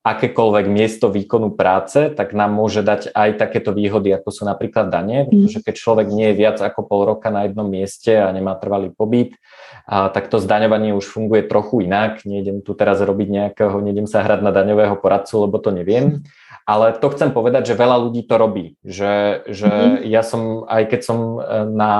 [0.02, 5.22] akékoľvek miesto výkonu práce, tak nám môže dať aj takéto výhody, ako sú napríklad dane,
[5.22, 8.90] pretože keď človek nie je viac ako pol roka na jednom mieste a nemá trvalý
[8.90, 9.38] pobyt,
[9.86, 12.26] a tak to zdaňovanie už funguje trochu inak.
[12.26, 16.26] Nejdem tu teraz robiť nejakého, nejdem sa hrať na daňového poradcu, lebo to neviem.
[16.66, 18.74] Ale to chcem povedať, že veľa ľudí to robí.
[18.82, 20.02] Že, že mm-hmm.
[20.10, 21.92] ja som, aj keď som e, na,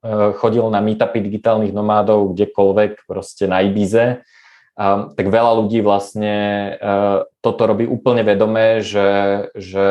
[0.00, 4.24] e, chodil na meetupy digitálnych nomádov kdekoľvek, proste na Ibize,
[4.78, 9.86] Um, tak veľa ľudí vlastne uh, toto robí úplne vedomé, že, že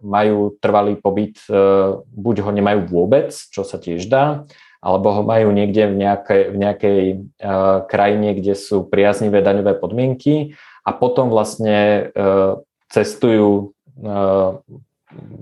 [0.00, 4.48] majú trvalý pobyt, uh, buď ho nemajú vôbec, čo sa tiež dá,
[4.80, 10.56] alebo ho majú niekde v nejakej, v nejakej uh, krajine, kde sú priaznivé daňové podmienky
[10.88, 13.72] a potom vlastne uh, cestujú
[14.02, 14.60] uh,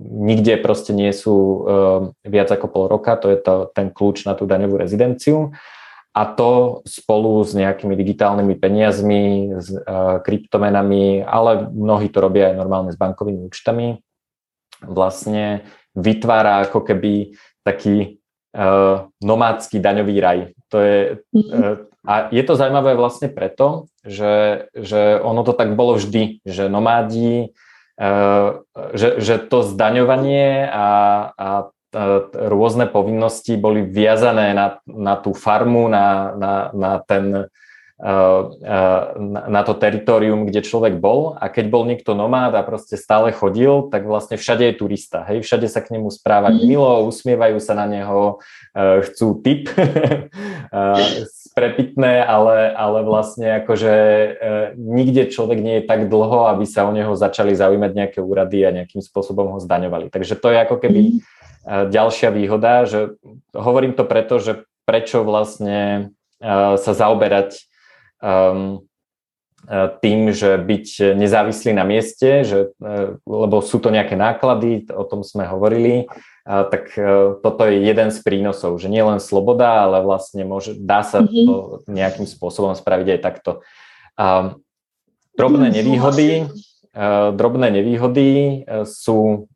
[0.09, 1.61] nikde proste nie sú uh,
[2.25, 5.57] viac ako pol roka, to je to, ten kľúč na tú daňovú rezidenciu
[6.13, 9.25] a to spolu s nejakými digitálnymi peniazmi,
[9.57, 14.01] s uh, kryptomenami, ale mnohí to robia aj normálne s bankovými účtami,
[14.87, 15.67] vlastne
[15.99, 17.35] vytvára ako keby
[17.67, 18.19] taký
[19.23, 20.39] nomádsky daňový raj.
[20.73, 21.21] To je,
[22.07, 27.55] a je to zaujímavé vlastne preto, že, že ono to tak bolo vždy, že nomádi,
[27.99, 28.63] uh,
[28.95, 30.89] že, že to zdaňovanie a,
[31.35, 31.49] a
[32.53, 37.49] rôzne povinnosti boli viazané na, na tú farmu, na, na, na ten
[37.99, 43.91] na to teritorium, kde človek bol a keď bol niekto nomád a proste stále chodil,
[43.91, 46.63] tak vlastne všade je turista, hej, všade sa k nemu správať mm.
[46.63, 48.39] milo, usmievajú sa na neho,
[48.79, 49.67] chcú tip
[51.59, 53.95] prepitné, ale, ale vlastne akože
[54.79, 58.71] nikde človek nie je tak dlho, aby sa o neho začali zaujímať nejaké úrady a
[58.71, 60.07] nejakým spôsobom ho zdaňovali.
[60.15, 61.37] Takže to je ako keby mm
[61.69, 63.21] ďalšia výhoda, že
[63.53, 67.68] hovorím to preto, že prečo vlastne sa zaoberať
[70.01, 75.27] tým, že byť nezávislý na mieste, že, e, lebo sú to nejaké náklady, o tom
[75.27, 76.09] sme hovorili,
[76.47, 81.05] tak e, toto je jeden z prínosov, že nie len sloboda, ale vlastne môže, dá
[81.05, 83.51] sa to nejakým spôsobom spraviť aj takto.
[85.37, 86.49] Drobné nevýhody,
[86.95, 87.05] e,
[87.37, 88.29] drobné nevýhody
[88.89, 89.51] sú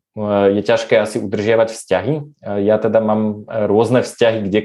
[0.53, 2.37] je ťažké asi udržiavať vzťahy.
[2.61, 4.59] Ja teda mám rôzne vzťahy, kde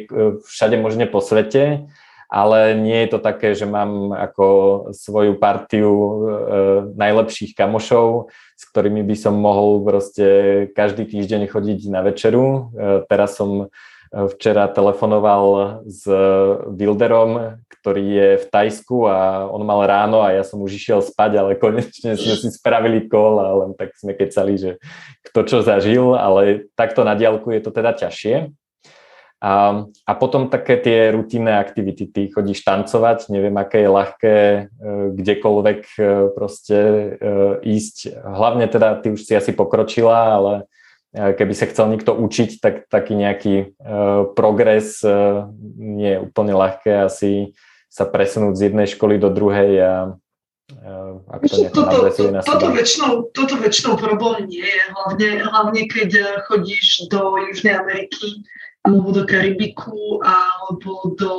[0.45, 1.89] všade možne po svete,
[2.29, 4.47] ale nie je to také, že mám ako
[4.93, 6.13] svoju partiu e,
[6.93, 10.27] najlepších kamošov, s ktorými by som mohol proste
[10.77, 12.45] každý týždeň chodiť na večeru.
[12.45, 12.61] E,
[13.09, 13.73] teraz som
[14.09, 16.09] včera telefonoval s
[16.73, 21.37] Wilderom, ktorý je v Tajsku a on mal ráno a ja som už išiel spať,
[21.37, 24.71] ale konečne sme si spravili kol a len tak sme kecali, že
[25.29, 28.49] kto čo zažil, ale takto na diálku je to teda ťažšie.
[29.39, 34.61] A, a potom také tie rutinné aktivity, ty chodíš tancovať, neviem, aké je ľahké e,
[35.15, 36.03] kdekoľvek e,
[36.35, 37.07] proste e,
[37.63, 38.19] ísť.
[38.19, 40.55] Hlavne teda, ty už si asi pokročila, ale
[41.15, 43.81] keby sa chcel niekto učiť, tak taký nejaký
[44.37, 45.01] progres
[45.81, 47.57] nie je úplne ľahké asi
[47.89, 49.93] sa presunúť z jednej školy do druhej a
[51.33, 56.11] ak to toto, to, na toto, väčšinou, toto väčšinou problém nie je, hlavne, hlavne keď
[56.45, 58.45] chodíš do Južnej Ameriky,
[58.87, 61.33] alebo do Karibiku, alebo do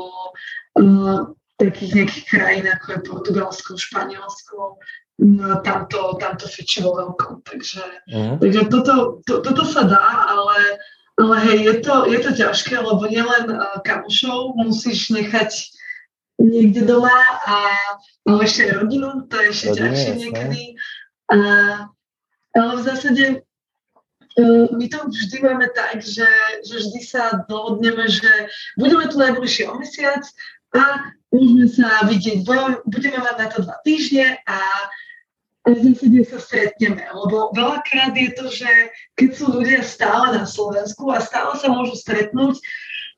[0.80, 4.80] uh, takých nejakých krajín, ako je Portugalsko, Španielsko,
[5.20, 7.44] no, tamto, tamto fiči vo veľkom.
[7.44, 8.36] Takže, uh-huh.
[8.40, 8.94] takže toto,
[9.28, 10.80] to, toto sa dá, ale,
[11.20, 15.52] ale hej, je to, je to ťažké, lebo nielen uh, kamušov musíš nechať
[16.40, 17.56] niekde doma a
[18.30, 20.62] ale ešte rodinu, to je ešte ťažšie niekedy.
[21.34, 21.38] A,
[22.54, 23.24] ale v zásade
[24.72, 26.28] my to vždy máme tak, že,
[26.64, 28.32] že vždy sa dohodneme, že
[28.78, 30.24] budeme tu najbližšie o mesiac
[30.76, 32.46] a môžeme sa vidieť,
[32.88, 34.60] budeme mať na to dva týždne a
[35.68, 38.72] a v zásade sa stretneme, lebo veľakrát je to, že
[39.20, 42.58] keď sú ľudia stále na Slovensku a stále sa môžu stretnúť,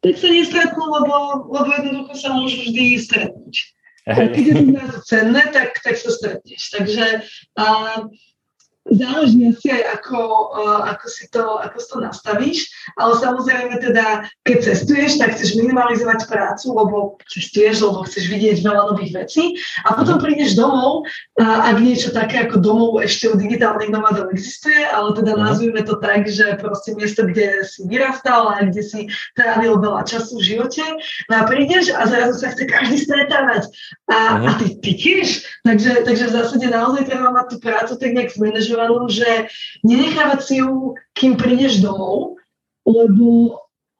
[0.01, 3.55] tak sa nestretnú, lebo, lebo jednoducho sa môžu vždy stretnúť.
[4.10, 6.73] A keď je to cenné, tak, tak sa stretneš.
[6.73, 7.05] Takže
[7.53, 7.65] a,
[8.89, 10.20] záleží asi aj ako,
[10.58, 12.60] uh, ako, si to, ako si to nastavíš,
[12.98, 16.98] ale samozrejme teda, keď cestuješ, tak chceš minimalizovať prácu, lebo
[17.30, 20.24] cestuješ, lebo chceš vidieť veľa nových vecí a potom mhm.
[20.26, 21.05] prídeš domov,
[21.38, 25.45] ak niečo také ako domov ešte u digitálnych nomadov existuje, ale teda uh-huh.
[25.53, 28.99] nazvime to tak, že proste miesto, kde si vyrastal a kde si
[29.38, 30.84] trávil veľa času v živote,
[31.30, 33.70] no a prídeš a zrazu sa chce každý stretávať
[34.10, 38.12] a, a ty, ty tiež, takže, takže v zásade naozaj treba mať tú prácu tak
[38.12, 39.51] nejak zmanažovať angažovanú, že
[39.84, 42.39] nenechávať si ju, kým prídeš domov,
[42.88, 43.59] lebo,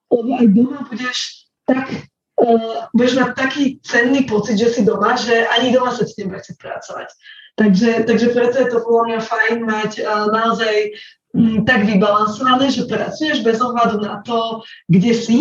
[0.10, 1.92] lebo aj doma budeš tak,
[2.40, 6.42] uh, budeš mať taký cenný pocit, že si doma, že ani doma sa ti nebude
[6.42, 7.10] chcieť pracovať.
[7.60, 10.76] Takže, takže preto je to podľa mňa fajn mať uh, naozaj
[11.36, 15.40] um, tak vybalansované, že pracuješ bez ohľadu na to, kde si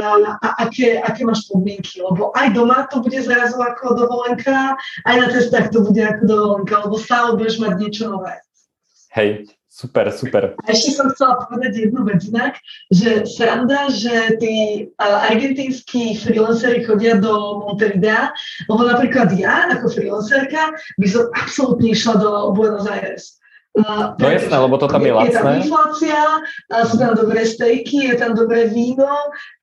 [0.00, 5.14] a, a aké, aké máš podmienky, lebo aj doma to bude zrazu ako dovolenka, aj
[5.20, 8.40] na cestách to bude ako dovolenka, lebo stále budeš mať niečo nové.
[9.12, 10.52] Hej, Super, super.
[10.52, 12.60] A ešte som chcela povedať jednu vec inak,
[12.92, 18.36] že sranda, že tí argentínsky freelanceri chodia do Montevidea,
[18.68, 23.40] lebo napríklad ja ako freelancerka by som absolútne išla do Buenos Aires.
[23.72, 25.32] Uh, no jasné, lebo to tam je, je lacné.
[25.32, 26.20] Je tam inflácia,
[26.68, 29.08] a sú tam dobré stejky, je tam dobré víno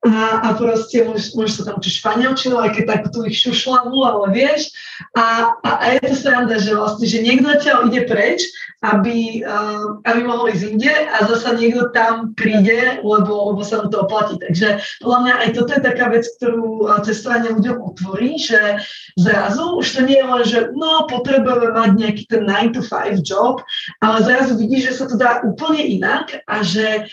[0.02, 3.94] a, a proste môžeš, môžeš sa tam učiť španielčinu, aj keď tak tú ich šušlavu,
[4.02, 4.74] ale vieš.
[5.14, 8.50] A, a, a je to sranda, že vlastne, že niekto ťa ide preč,
[8.80, 13.92] aby, uh, aby mohol ísť inde a zasa niekto tam príde, lebo, lebo sa mu
[13.92, 14.40] to oplatí.
[14.40, 18.80] Takže podľa mňa aj toto je taká vec, ktorú cestovanie ľuďom otvorí, že
[19.20, 23.20] zrazu už to nie je len, že no, potrebujeme mať nejaký ten 9 to 5
[23.20, 23.60] job,
[24.00, 27.08] ale zrazu vidíš, že sa to dá úplne inak a že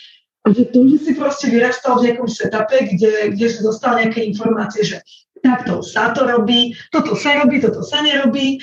[0.47, 4.87] že to, že si proste vyrastal v nejakom setupe, kde, kde si dostal nejaké informácie,
[4.87, 5.03] že
[5.43, 8.63] takto sa to robí, toto sa robí, toto sa nerobí,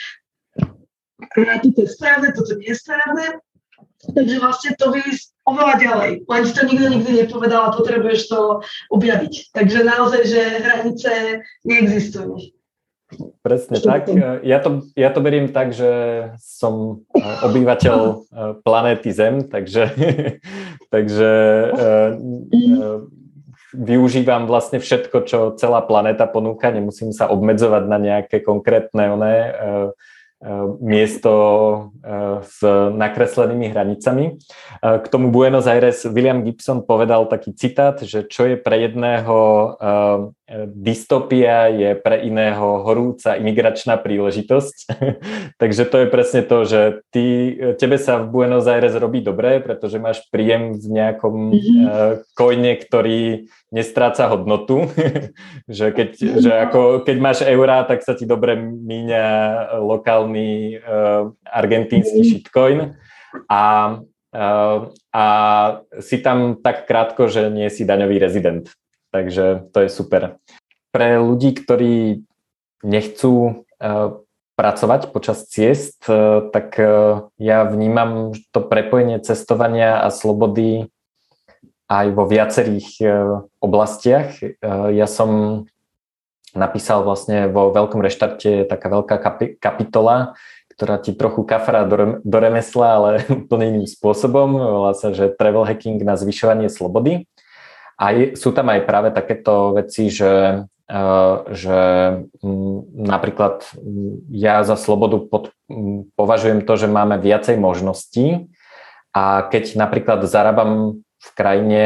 [1.34, 3.26] a toto je správne, toto nie je správne.
[4.04, 6.12] Takže vlastne to vyjsť oveľa ďalej.
[6.28, 8.40] Len si to nikto nikdy nepovedal a potrebuješ to
[8.92, 9.56] objaviť.
[9.56, 11.12] Takže naozaj, že hranice
[11.64, 12.36] neexistujú.
[13.44, 14.08] Presne tak.
[14.44, 15.92] Ja to, ja to beriem tak, že
[16.40, 18.16] som e, obyvateľ e,
[18.64, 19.92] planéty Zem, takže,
[20.94, 21.32] takže
[21.72, 21.92] e,
[23.74, 26.72] využívam vlastne všetko, čo celá planéta ponúka.
[26.72, 29.36] Nemusím sa obmedzovať na nejaké konkrétne oné
[30.84, 31.32] miesto
[32.44, 32.60] s
[32.92, 34.36] nakreslenými hranicami.
[34.84, 39.38] K tomu Buenos Aires William Gibson povedal taký citát, že čo je pre jedného
[40.70, 44.76] dystopia je pre iného horúca imigračná príležitosť.
[45.62, 49.98] Takže to je presne to, že ty, tebe sa v Buenos Aires robí dobre, pretože
[49.98, 51.84] máš príjem v nejakom mm-hmm.
[51.86, 54.88] uh, kojne, ktorý nestráca hodnotu.
[55.70, 59.26] že, keď, že ako, keď máš eurá, tak sa ti dobre míňa
[59.82, 62.32] lokálny uh, argentínsky mm-hmm.
[62.32, 62.80] shitcoin.
[63.50, 63.62] A
[64.34, 65.26] Uh, a
[66.02, 68.66] si tam tak krátko, že nie si daňový rezident.
[69.14, 70.42] Takže to je super.
[70.90, 72.26] Pre ľudí, ktorí
[72.82, 73.34] nechcú
[73.78, 74.20] uh,
[74.58, 80.90] pracovať počas ciest, uh, tak uh, ja vnímam to prepojenie cestovania a slobody
[81.94, 83.06] aj vo viacerých
[83.62, 84.42] oblastiach.
[84.90, 85.62] Ja som
[86.56, 90.34] napísal vlastne vo veľkom reštarte taká veľká kapi- kapitola,
[90.74, 91.86] ktorá ti trochu kafra
[92.22, 93.10] do remesla, ale
[93.46, 94.58] úplne iným spôsobom.
[94.58, 97.30] Volá sa, že travel hacking na zvyšovanie slobody.
[98.04, 101.80] A sú tam aj práve takéto veci, že, uh, že
[103.00, 103.64] napríklad
[104.28, 105.56] ja za slobodu pod,
[106.20, 108.52] považujem to, že máme viacej možností
[109.16, 111.84] a keď napríklad zarábam v krajine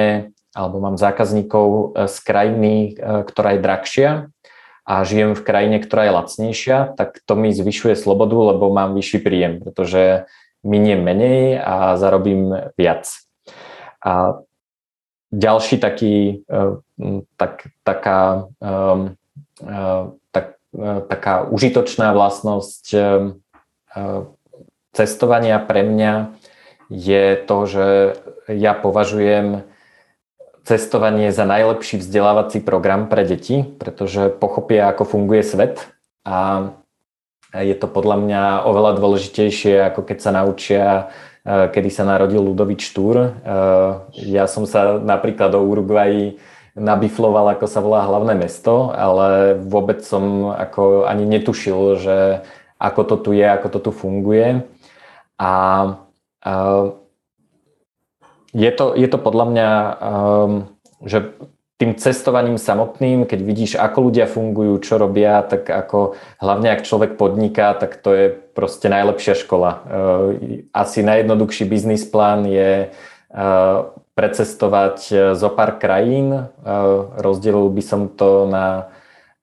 [0.57, 4.09] alebo mám zákazníkov e, z krajiny, e, ktorá je drahšia
[4.87, 9.19] a žijem v krajine, ktorá je lacnejšia, tak to mi zvyšuje slobodu, lebo mám vyšší
[9.21, 10.25] príjem, pretože
[10.65, 13.05] miniem menej a zarobím viac.
[14.01, 14.41] A
[15.31, 16.55] ďalší taký, e,
[17.35, 18.47] tak, taká,
[20.31, 22.85] tak, e, taká užitočná vlastnosť
[24.93, 26.13] cestovania pre mňa
[26.89, 27.87] je to, že
[28.47, 29.67] ja považujem
[30.67, 35.87] cestovanie za najlepší vzdelávací program pre deti, pretože pochopia, ako funguje svet
[36.27, 36.71] a
[37.55, 40.85] je to podľa mňa oveľa dôležitejšie, ako keď sa naučia
[41.47, 43.15] kedy sa narodil Ludovič Štúr.
[43.23, 43.91] Eh,
[44.27, 46.35] ja som sa napríklad do Uruguayi
[46.77, 52.17] nabifloval, ako sa volá hlavné mesto, ale vôbec som ako ani netušil, že
[52.77, 54.61] ako to tu je, ako to tu funguje.
[55.41, 55.53] A,
[56.45, 56.53] a
[58.53, 59.69] je, to, je to podľa mňa,
[61.01, 61.33] že
[61.77, 67.21] tým cestovaním samotným, keď vidíš, ako ľudia fungujú, čo robia, tak ako hlavne ak človek
[67.21, 68.25] podniká, tak to je
[68.57, 69.71] proste najlepšia škola.
[69.77, 69.79] Eh,
[70.73, 73.77] asi najjednoduchší biznis plán je eh,
[74.17, 76.49] precestovať eh, zo pár krajín.
[77.21, 78.89] Rozdelil by som to na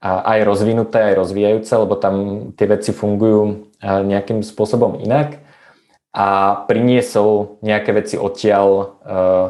[0.05, 2.15] aj rozvinuté, aj rozvíjajúce, lebo tam
[2.61, 5.41] tie veci fungujú nejakým spôsobom inak
[6.13, 9.01] a priniesol nejaké veci odtiaľ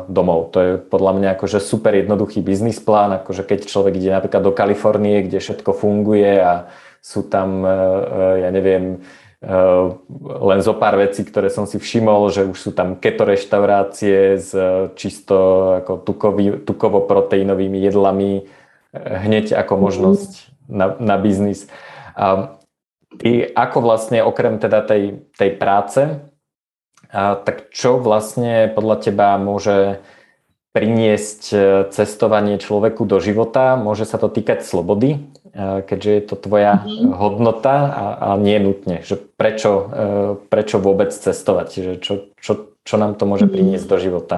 [0.06, 0.54] domov.
[0.54, 4.54] To je podľa mňa akože super jednoduchý biznis plán, akože keď človek ide napríklad do
[4.54, 6.70] Kalifornie, kde všetko funguje a
[7.02, 7.66] sú tam,
[8.38, 9.02] ja neviem,
[9.44, 14.50] len zo pár vecí, ktoré som si všimol, že už sú tam keto reštaurácie s
[14.96, 15.36] čisto
[15.84, 18.48] ako tukový, tukovo-proteínovými jedlami
[18.96, 20.30] hneď ako možnosť
[20.64, 21.68] na, na biznis.
[22.16, 22.56] Uh,
[23.14, 26.18] Ty ako vlastne okrem teda tej, tej práce,
[27.14, 30.02] a, tak čo vlastne podľa teba môže
[30.74, 31.56] priniesť e,
[31.94, 33.78] cestovanie človeku do života?
[33.78, 37.14] Môže sa to týkať slobody, e, keďže je to tvoja mm-hmm.
[37.14, 39.06] hodnota a, a nie nutne.
[39.06, 39.86] Že prečo, e,
[40.50, 41.68] prečo vôbec cestovať?
[41.70, 42.52] Že čo, čo,
[42.82, 43.52] čo nám to môže mhm.
[43.54, 44.36] priniesť do života?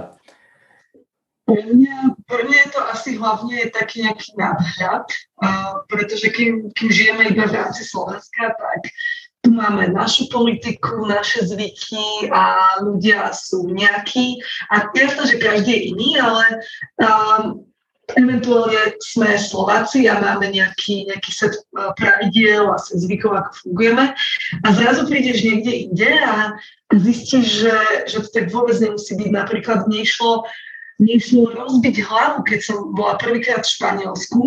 [1.46, 5.06] Pre mňa, pre mňa je to asi hlavne taký nejaký nadhľad,
[5.86, 8.90] pretože kým, kým žijeme iba v rámci Slovenska, tak
[9.46, 14.42] tu máme našu politiku, naše zvyky a ľudia sú nejakí.
[14.74, 16.66] A jasné, že každý je iný, ale
[16.98, 17.62] um,
[18.14, 24.14] eventuálne sme Slováci a máme nejaký, nejaký set uh, pravidiel a zvykov, ako fungujeme.
[24.62, 26.54] A zrazu prídeš niekde inde a
[26.94, 27.76] zistíš, že,
[28.06, 29.30] že to tak vôbec nemusí byť.
[29.34, 29.90] Napríklad
[30.98, 34.40] nešlo nešlo rozbiť hlavu, keď som bola prvýkrát v Španielsku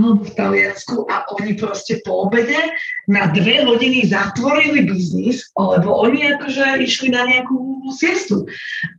[0.00, 2.56] alebo v Taliansku a oni proste po obede
[3.04, 8.48] na dve hodiny zatvorili biznis, lebo oni akože išli na nejakú siestu.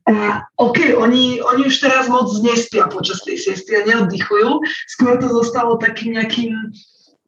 [0.05, 5.31] A OK, oni, oni už teraz moc nespia počas tej siesty a neoddychujú, skôr to
[5.31, 6.53] zostalo takým nejakým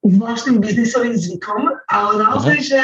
[0.03, 2.81] zvláštnym biznisovým zvykom, ale naozaj, že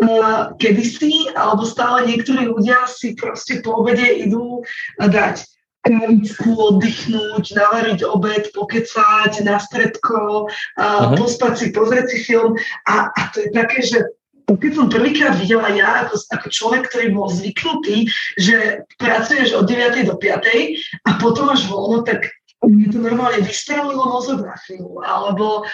[0.00, 4.64] uh, kedysi, alebo stále niektorí ľudia si proste po obede idú
[4.96, 5.53] dať
[5.84, 12.56] kávičku, oddychnúť, navariť obed, pokecať na stredko, uh, pospať si, pozrieť si film
[12.88, 13.98] a, a to je také, že
[14.44, 19.64] to keď som prvýkrát videla ja ako, ako človek, ktorý bol zvyknutý, že pracuješ od
[19.64, 20.04] 9.
[20.04, 21.08] do 5.
[21.08, 22.28] a potom máš voľno, tak
[22.60, 25.00] mne to normálne vystrelilo mozog na chvíľu.
[25.00, 25.64] Alebo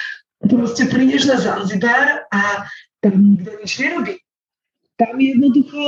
[0.46, 2.66] proste prídeš na Zanzibar a
[3.02, 4.14] tam nikto nič nerobí.
[4.94, 5.82] Tam jednoducho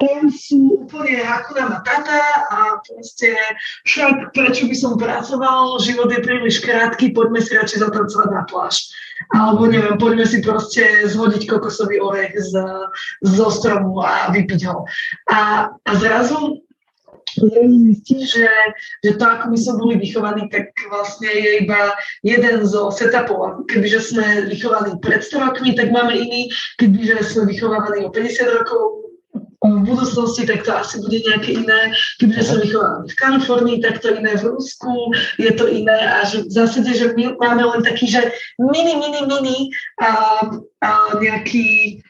[0.00, 3.36] tam sú úplne Hakuna Matata a proste
[3.84, 8.88] však prečo by som pracoval, život je príliš krátky, poďme si radšej zatancovať na pláž.
[9.36, 12.56] Alebo neviem, poďme si proste zhodiť kokosový orech z,
[13.20, 14.88] zo stromu a vypiť ho.
[15.28, 16.64] A, a zrazu
[17.36, 18.48] zistí, že,
[19.04, 21.94] že to, ako my sme boli vychovaní, tak vlastne je iba
[22.26, 23.68] jeden zo setupov.
[23.70, 26.50] Kebyže sme vychovaní pred 100 rokmi, tak máme iný.
[26.80, 28.99] Kebyže sme vychovaní o 50 rokov,
[29.60, 31.92] v budúcnosti, tak to asi bude nejaké iné.
[32.16, 36.48] Keďže som vychovaná v Kalifornii, tak to iné v Rusku, je to iné a že
[36.48, 39.58] v zásade, že my máme len taký, že mini, mini, mini
[40.00, 40.40] a,
[40.80, 40.90] a
[41.20, 42.00] nejaký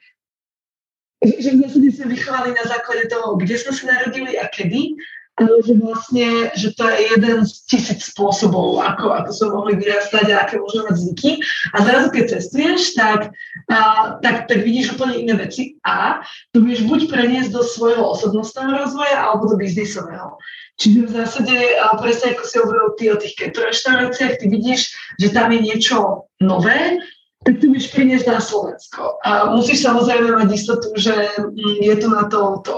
[1.20, 4.96] že v zásade sme vychovali na základe toho, kde sme sa narodili a kedy
[5.38, 10.26] ale že vlastne, že to je jeden z tisíc spôsobov, ako, ako sme mohli vyrastať
[10.32, 11.30] a aké môžeme mať zvyky.
[11.72, 13.32] A zrazu, keď cestuješ, tak,
[13.72, 13.78] a,
[14.20, 16.20] tak, tak vidíš úplne iné veci a
[16.52, 20.36] to vieš buď preniesť do svojho osobnostného rozvoja alebo do biznisového.
[20.80, 21.56] Čiže v zásade,
[22.00, 26.28] presne ako si hovoril ty o tých keto reštauráciách, ty vidíš, že tam je niečo
[26.40, 27.00] nové,
[27.44, 29.16] tak ty vieš priniesť na Slovensko.
[29.24, 32.72] A musíš samozrejme mať istotu, že mm, je tu na to, to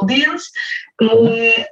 [0.00, 0.52] audience,
[1.00, 1.64] ale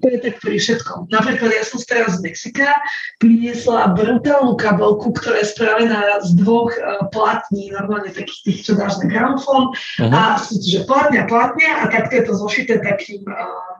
[0.00, 1.12] to je tak pri všetkom.
[1.12, 2.72] Napríklad ja som teraz z Mexika
[3.20, 8.98] priniesla brutálnu kabelku, ktorá je spravená z dvoch uh, platní, normálne takých tých, čo dáš
[9.04, 10.10] na gramofón uh-huh.
[10.10, 13.76] a že platňa, platňa a takto je to zošité takým uh,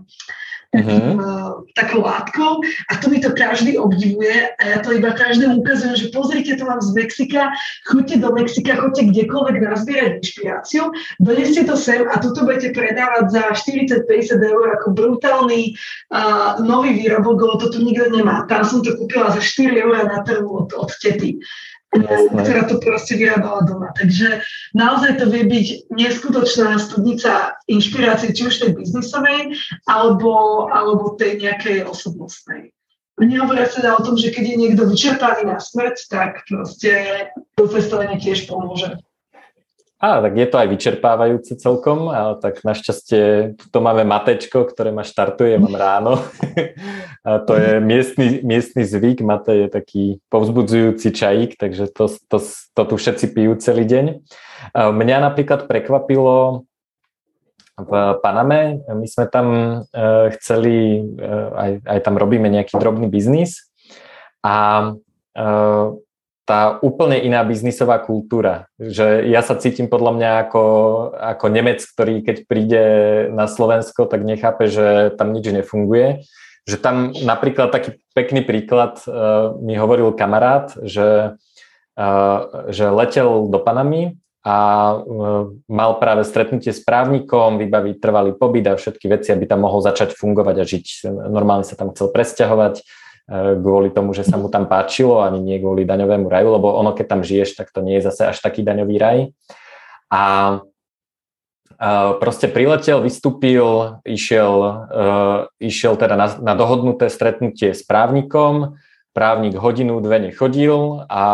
[0.76, 1.66] uh-huh.
[1.78, 2.60] takou látkou
[2.90, 6.64] a to mi to každý obdivuje a ja to iba každému ukazujem, že pozrite to
[6.66, 7.50] vám z Mexika,
[7.86, 10.82] choďte do Mexika, choďte kdekoľvek nazbierať inšpiráciu,
[11.18, 15.74] doneste to sem a tuto budete predávať za 40-50 eur ako brutálny
[16.10, 18.46] uh, nový výrobok, lebo to tu nikto nemá.
[18.46, 21.38] Tam som to kúpila za 4 eur na trhu od, od tety.
[21.90, 22.38] Jasné.
[22.46, 23.90] ktorá to proste vyrábala doma.
[23.98, 24.46] Takže
[24.78, 29.58] naozaj to vie byť neskutočná studnica inšpirácie, či už tej biznisovej,
[29.90, 32.70] alebo, alebo tej nejakej osobnostnej.
[33.20, 37.26] Nehovoria teda o tom, že keď je niekto vyčerpaný na smrť, tak proste
[37.58, 38.96] to cestovanie tiež pomôže.
[40.00, 45.04] Á, tak je to aj vyčerpávajúce celkom, ale tak našťastie to máme matečko, ktoré ma
[45.04, 46.24] štartuje, mám ráno.
[47.28, 52.82] a to je miestny, miestny zvyk, mate je taký povzbudzujúci čajík, takže to, to, to
[52.88, 54.24] tu všetci pijú celý deň.
[54.72, 56.64] A mňa napríklad prekvapilo
[57.76, 57.92] v
[58.24, 59.96] Paname, my sme tam e,
[60.36, 63.72] chceli, e, aj, aj tam robíme nejaký drobný biznis
[64.44, 64.96] a
[65.32, 65.42] e,
[66.50, 68.66] tá úplne iná biznisová kultúra.
[68.82, 70.64] Že ja sa cítim podľa mňa ako,
[71.14, 72.84] ako Nemec, ktorý keď príde
[73.30, 76.26] na Slovensko, tak nechápe, že tam nič nefunguje.
[76.66, 81.38] Že tam napríklad taký pekný príklad uh, mi hovoril kamarát, že,
[81.94, 84.58] uh, že letel do Panamy a
[84.98, 89.86] uh, mal práve stretnutie s právnikom, vybaviť trvalý pobyt a všetky veci, aby tam mohol
[89.86, 90.86] začať fungovať a žiť.
[91.30, 92.82] Normálne sa tam chcel presťahovať
[93.30, 97.06] kvôli tomu, že sa mu tam páčilo, ani nie kvôli daňovému raju, lebo ono, keď
[97.06, 99.18] tam žiješ, tak to nie je zase až taký daňový raj.
[100.10, 100.22] A
[102.18, 104.52] proste priletel, vystúpil, išiel,
[105.62, 108.74] išiel teda na, na dohodnuté stretnutie s právnikom,
[109.14, 111.24] právnik hodinu, dve nechodil a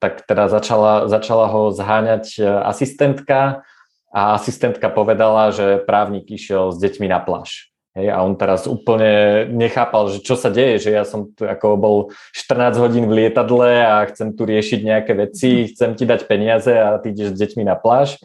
[0.00, 3.60] tak teda začala, začala ho zháňať asistentka
[4.08, 7.70] a asistentka povedala, že právnik išiel s deťmi na pláž.
[8.00, 11.76] Hej, a on teraz úplne nechápal, že čo sa deje, že ja som tu ako
[11.76, 11.96] bol
[12.32, 16.96] 14 hodín v lietadle a chcem tu riešiť nejaké veci, chcem ti dať peniaze a
[16.96, 18.16] ty ideš s deťmi na pláž.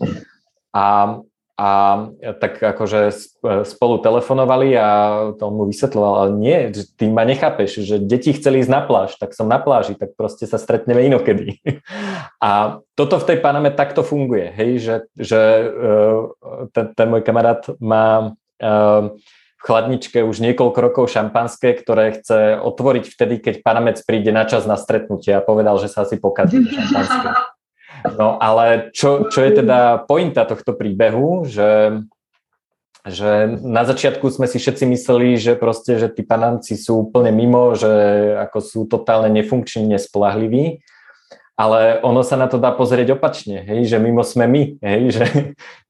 [0.71, 1.19] A,
[1.59, 1.69] a
[2.39, 3.11] tak akože
[3.67, 4.89] spolu telefonovali a
[5.36, 9.36] to mu vysvetloval, ale nie, ty ma nechápeš, že deti chceli ísť na pláž, tak
[9.36, 11.59] som na pláži, tak proste sa stretneme inokedy.
[12.39, 15.67] A toto v tej Paname takto funguje, hej, že, že e,
[16.71, 19.15] ten, ten môj kamarát má uh,
[19.66, 24.78] chladničke už niekoľko rokov šampanské, ktoré chce otvoriť vtedy, keď panamec príde na čas na
[24.78, 27.30] stretnutie a povedal, že sa asi pokazí šampanské.
[28.13, 31.97] No ale čo, čo je teda pointa tohto príbehu, že,
[33.01, 37.74] že na začiatku sme si všetci mysleli, že proste, že tí panamci sú úplne mimo,
[37.74, 37.89] že
[38.45, 40.86] ako sú totálne nefunkční, nespolahliví,
[41.57, 45.26] ale ono sa na to dá pozrieť opačne, hej, že mimo sme my, hej, že,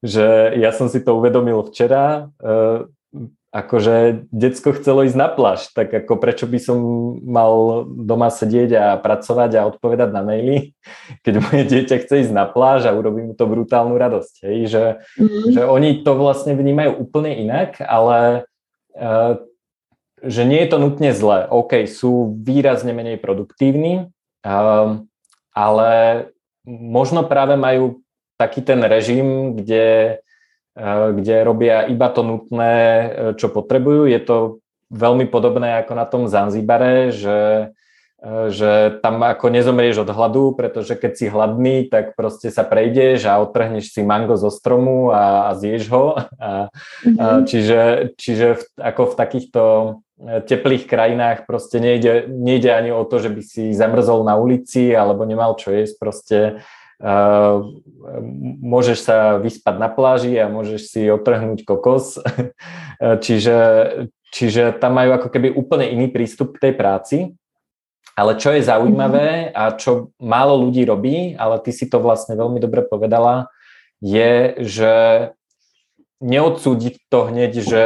[0.00, 2.86] že ja som si to uvedomil včera, e,
[3.56, 6.78] akože decko chcelo ísť na pláž, tak ako prečo by som
[7.24, 10.76] mal doma sedieť a pracovať a odpovedať na maily,
[11.24, 14.34] keď moje dieťa chce ísť na pláž a urobí mu to brutálnu radosť.
[14.44, 14.56] Hej?
[14.68, 14.82] Že,
[15.16, 15.48] mm.
[15.56, 18.44] že oni to vlastne vnímajú úplne inak, ale
[19.00, 19.40] uh,
[20.20, 21.48] že nie je to nutne zlé.
[21.48, 24.12] OK, sú výrazne menej produktívni,
[24.44, 25.00] uh,
[25.56, 25.90] ale
[26.68, 28.04] možno práve majú
[28.36, 30.18] taký ten režim, kde
[31.12, 33.08] kde robia iba to nutné, eh,
[33.40, 34.04] čo potrebujú.
[34.04, 34.36] Je to
[34.92, 37.72] veľmi podobné ako na tom Zanzibare, že,
[38.20, 43.24] eh, že tam ako nezomrieš od hladu, pretože keď si hladný, tak proste sa prejdeš
[43.24, 46.20] a odtrhneš si mango zo stromu a, a zješ ho.
[46.36, 47.16] A, mm-hmm.
[47.16, 47.44] a mhm.
[47.48, 47.80] čiže,
[48.20, 49.62] čiže v, ako v takýchto
[50.16, 55.28] teplých krajinách proste nejde, nejde ani o to, že by si zamrzol na ulici alebo
[55.28, 56.38] nemal čo jesť, proste
[58.62, 62.20] môžeš sa vyspať na pláži a môžeš si otrhnúť kokos.
[63.24, 63.58] čiže,
[64.32, 67.18] čiže tam majú ako keby úplne iný prístup k tej práci.
[68.16, 72.56] Ale čo je zaujímavé a čo málo ľudí robí, ale ty si to vlastne veľmi
[72.56, 73.52] dobre povedala,
[74.00, 74.94] je, že
[76.24, 77.84] neodsúdiť to hneď, že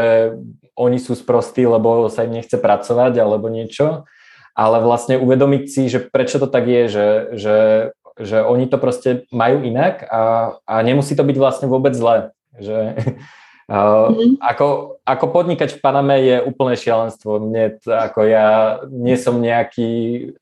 [0.78, 4.06] oni sú sprostí, lebo sa im nechce pracovať alebo niečo,
[4.54, 7.56] ale vlastne uvedomiť si, že prečo to tak je, že, že
[8.20, 12.30] že oni to proste majú inak a, a nemusí to byť vlastne vôbec zlé.
[12.60, 12.78] Že,
[13.70, 14.42] Uh, mm.
[14.42, 17.38] ako, ako podnikať v Paname je úplne šialenstvo.
[17.38, 19.90] Mne ako ja nie som nejaký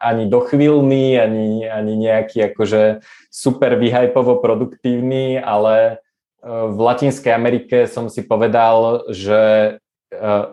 [0.01, 6.01] ani dochvíľný, ani, ani nejaký akože super vyhajpovo produktívny, ale
[6.41, 9.77] uh, v Latinskej Amerike som si povedal, že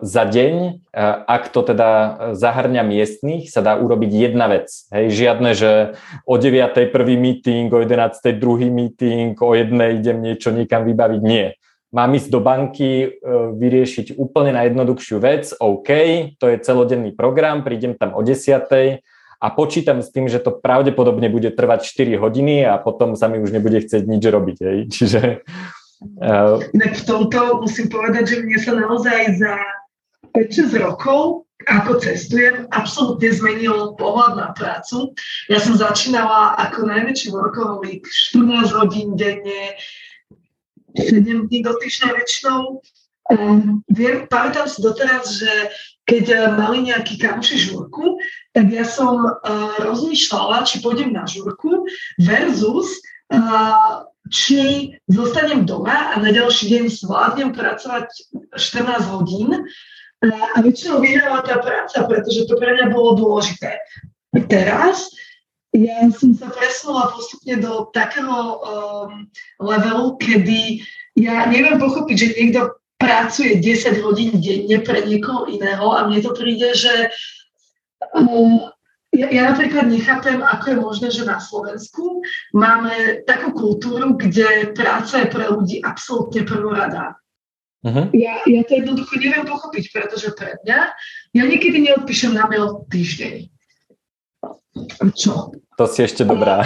[0.02, 1.90] za deň, eh, ak to teda
[2.36, 4.68] zahrňa miestných, sa dá urobiť jedna vec.
[4.92, 5.96] Hej, žiadne, že
[6.28, 6.92] o 9.
[6.92, 8.36] prvý meeting, o 11.
[8.36, 11.22] druhý meeting, o jednej idem niečo niekam vybaviť.
[11.24, 11.56] Nie.
[11.96, 13.22] Mám ísť do banky,
[13.56, 15.90] vyriešiť úplne najjednoduchšiu vec, OK,
[16.36, 19.00] to je celodenný program, prídem tam o 10.
[19.40, 23.40] a počítam s tým, že to pravdepodobne bude trvať 4 hodiny a potom sa mi
[23.40, 24.58] už nebude chcieť nič robiť.
[24.60, 24.78] Hej.
[24.92, 25.20] Čiže
[26.00, 29.54] Uh, Inak v tomto musím povedať, že mne sa naozaj za
[30.36, 35.16] 5-6 rokov, ako cestujem, absolútne zmenil pohľad na prácu.
[35.48, 38.04] Ja som začínala ako najväčší workoholik,
[38.36, 39.72] 14 hodín denne,
[41.00, 42.60] 7 dní do týždňa väčšinou.
[43.26, 45.50] Um, viem, pamätám si doteraz, že
[46.06, 48.20] keď mali nejaký kamoši žurku,
[48.54, 51.88] tak ja som uh, rozmýšľala, či pôjdem na žurku
[52.22, 53.02] versus
[53.34, 58.08] uh, či zostanem doma a na ďalší deň zvládnem pracovať
[58.58, 59.50] 14 hodín
[60.26, 63.78] a väčšinou vyhráva tá práca, pretože to pre mňa bolo dôležité.
[64.48, 65.12] Teraz
[65.76, 69.28] ja som sa presunula postupne do takého um,
[69.60, 70.80] levelu, kedy
[71.20, 72.60] ja neviem pochopiť, že niekto
[72.96, 77.12] pracuje 10 hodín denne pre niekoho iného a mne to príde, že
[78.16, 78.72] um,
[79.16, 82.20] ja, ja napríklad nechápem, ako je možné, že na Slovensku
[82.52, 87.16] máme takú kultúru, kde práca je pre ľudí absolútne prvoradá.
[87.86, 88.10] Uh-huh.
[88.12, 90.80] Ja, ja to jednoducho neviem pochopiť, pretože pre mňa,
[91.32, 93.46] ja niekedy neodpíšem na mail týždeň.
[95.16, 95.56] Čo?
[95.76, 96.64] To si ešte dobrá.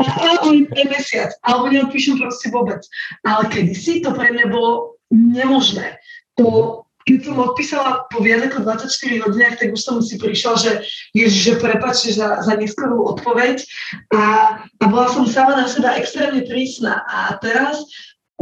[0.00, 0.48] Alebo
[0.88, 2.80] mesiac, alebo neodpíšem proste vôbec.
[3.24, 6.00] Ale kedysi to pre mňa bolo nemožné.
[6.40, 10.72] To keď som odpísala po viac ako 24 hodinách, tak už som si prišla, že
[11.14, 13.62] ježiš, že prepáčte za, za neskorú odpoveď
[14.10, 14.22] a,
[14.66, 17.86] a bola som sama na seba extrémne prísna a teraz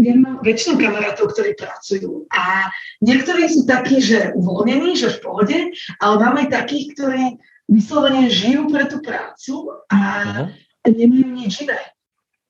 [0.01, 5.59] ja mám väčšinu kamarátov, ktorí pracujú a niektorí sú takí, že uvoľnení, že v pohode,
[6.03, 7.39] ale máme takých, ktorí
[7.71, 10.47] vyslovene žijú pre tú prácu a uh-huh.
[10.89, 11.79] nemajú nič iné.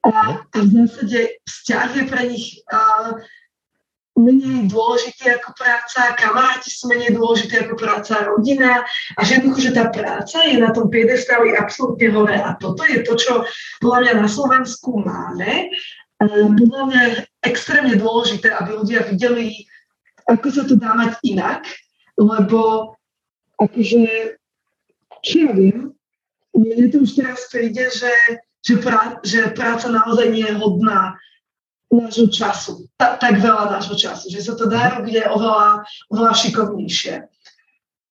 [0.04, 3.20] A, a v zásade vzťah je pre nich uh,
[4.14, 8.86] menej dôležité ako práca, kamaráti sú menej dôležité ako práca, rodina
[9.18, 13.02] a že jednoducho, že tá práca je na tom piedestali absolútne hore a toto je
[13.02, 13.42] to, čo
[13.82, 15.74] podľa mňa na Slovensku máme.
[16.54, 17.02] Podľa mňa
[17.42, 19.66] extrémne dôležité, aby ľudia videli,
[20.30, 21.66] ako sa to dá mať inak,
[22.14, 22.94] lebo
[23.58, 24.38] akože,
[25.26, 25.90] čo ja viem,
[26.54, 28.14] mne to už teraz príde, že,
[28.62, 31.18] že, prá, že práca naozaj nie je hodná
[31.92, 35.66] nášho času, tak, tak veľa nášho času, že sa to dá robiť aj oveľa,
[36.10, 37.14] oveľa šikovnejšie.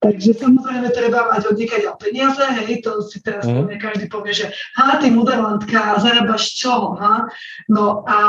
[0.04, 3.56] Takže samozrejme treba mať odniekaď peniaze, hej, to si teraz mm.
[3.64, 7.32] povie, každý povie, že ha, ty muderlantka, zarábaš čoho, ha?
[7.72, 8.20] No a,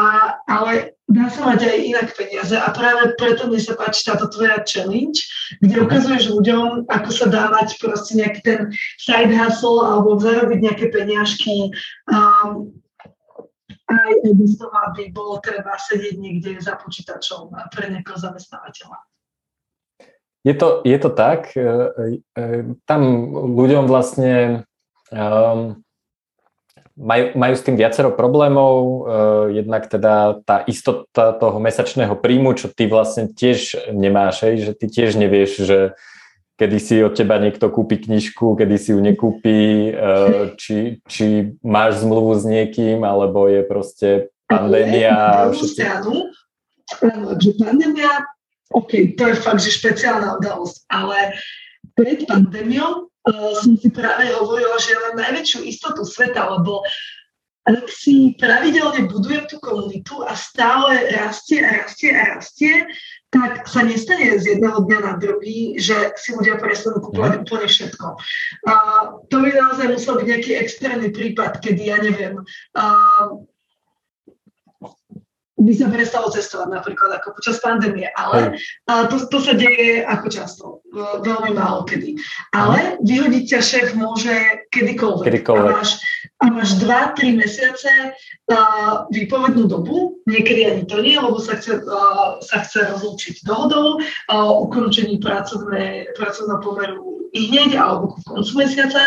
[0.46, 4.62] ale dá sa mať aj inak peniaze a práve preto mi sa páči táto tvoja
[4.62, 5.26] challenge,
[5.58, 5.84] kde mhm.
[5.90, 8.60] ukazuješ ľuďom, ako sa dá mať proste nejaký ten
[9.02, 11.74] side hustle alebo zarobiť nejaké peniažky
[12.06, 12.70] um,
[13.88, 18.98] aj bez toho, aby bolo treba sedieť niekde za počítačom pre nejakého zamestnávateľa.
[20.44, 21.56] Je to, je to tak.
[21.56, 21.60] E,
[22.36, 22.46] e,
[22.84, 23.00] tam
[23.56, 24.64] ľuďom vlastne
[25.08, 25.80] um,
[27.00, 29.08] majú, majú s tým viacero problémov.
[29.56, 34.86] Jednak teda tá istota toho mesačného príjmu, čo ty vlastne tiež nemáš, hej, že ty
[34.92, 35.78] tiež nevieš, že
[36.54, 42.06] kedy si od teba niekto kúpi knižku, kedy si ju nekúpi, uh, či, či máš
[42.06, 44.08] zmluvu s niekým, alebo je proste
[44.46, 45.50] pandémia.
[47.02, 48.10] Áno, že pandémia,
[48.70, 51.34] OK, to je fakt, že špeciálna udalosť, ale
[51.98, 56.86] pred pandémiou uh, som si práve hovorila, že ja mám najväčšiu istotu sveta, lebo
[57.88, 62.84] si pravidelne budujem tú komunitu a stále rastie a rastie a rastie,
[63.32, 67.42] tak sa nestane z jedného dňa na druhý, že si ľudia prestanú kúpovať mm.
[67.42, 68.06] úplne všetko.
[68.68, 68.72] A
[69.26, 72.38] to by naozaj musel byť nejaký extrémny prípad, kedy, ja neviem,
[72.78, 72.84] a,
[75.64, 80.26] by sa prestalo cestovať napríklad ako počas pandémie, ale a to, to sa deje ako
[80.28, 80.64] často,
[81.24, 82.20] veľmi málo kedy.
[82.52, 84.34] Ale vyhodiť ťa šéf môže
[84.68, 85.24] kedykoľvek.
[85.24, 85.72] kedykoľvek.
[85.72, 85.90] A máš,
[86.42, 87.90] a máš 2-3 mesiace
[88.50, 94.02] uh, výpovednú dobu, niekedy ani to nie, lebo sa chce, uh, sa chce rozlúčiť dohodou
[94.02, 99.02] uh, ukončení pracovné, pracovného pomeru hneď alebo ku koncu mesiaca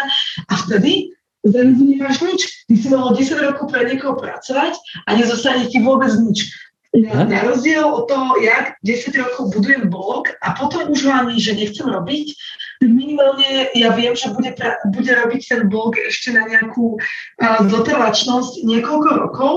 [0.52, 1.16] a vtedy
[1.48, 2.42] zrazu nemáš nič.
[2.68, 4.76] Ty si mohol 10 rokov pre niekoho pracovať
[5.08, 6.52] a nezostane ti vôbec nič.
[6.98, 11.38] Na, na rozdiel od toho, jak 10 rokov budujem blog a potom už ho ani,
[11.38, 12.34] že nechcem robiť,
[12.82, 18.62] minimálne ja viem, že bude, pra, bude robiť ten blog ešte na nejakú uh, zotrvačnosť
[18.66, 19.54] niekoľko rokov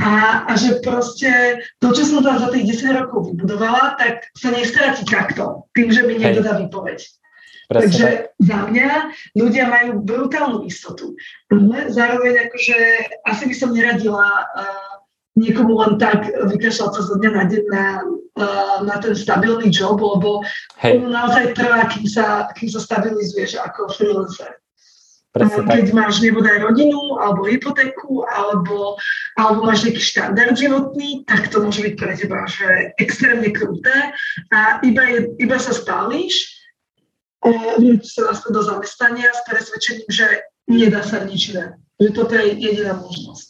[0.00, 4.52] a, a že proste to, čo som tam za tých 10 rokov vybudovala, tak sa
[4.52, 7.00] nestratí takto, tým, že mi niekto dá výpoveď.
[7.68, 7.84] Presne.
[7.84, 8.08] Takže
[8.40, 8.90] za mňa
[9.36, 11.12] ľudia majú brutálnu istotu.
[11.52, 12.76] Ale zároveň akože
[13.28, 14.97] asi by som neradila uh,
[15.38, 17.84] niekomu len tak vykašľať sa zo dňa na deň na,
[18.42, 20.42] uh, na ten stabilný job, lebo
[20.82, 21.06] Hej.
[21.06, 24.58] naozaj trvá, kým sa, kým sa stabilizuješ ako freelancer.
[25.28, 25.94] Presne keď tak.
[25.94, 28.98] máš nebodaj rodinu, alebo hypotéku, alebo,
[29.38, 34.10] alebo máš nejaký štandard životný, tak to môže byť pre teba že extrémne kruté
[34.50, 36.58] a iba, je, iba sa spálíš
[37.44, 40.26] vrátiť sa naspäť do zamestnania s presvedčením, že
[40.66, 41.78] nedá sa nič iné.
[41.98, 43.47] Že toto je jediná možnosť.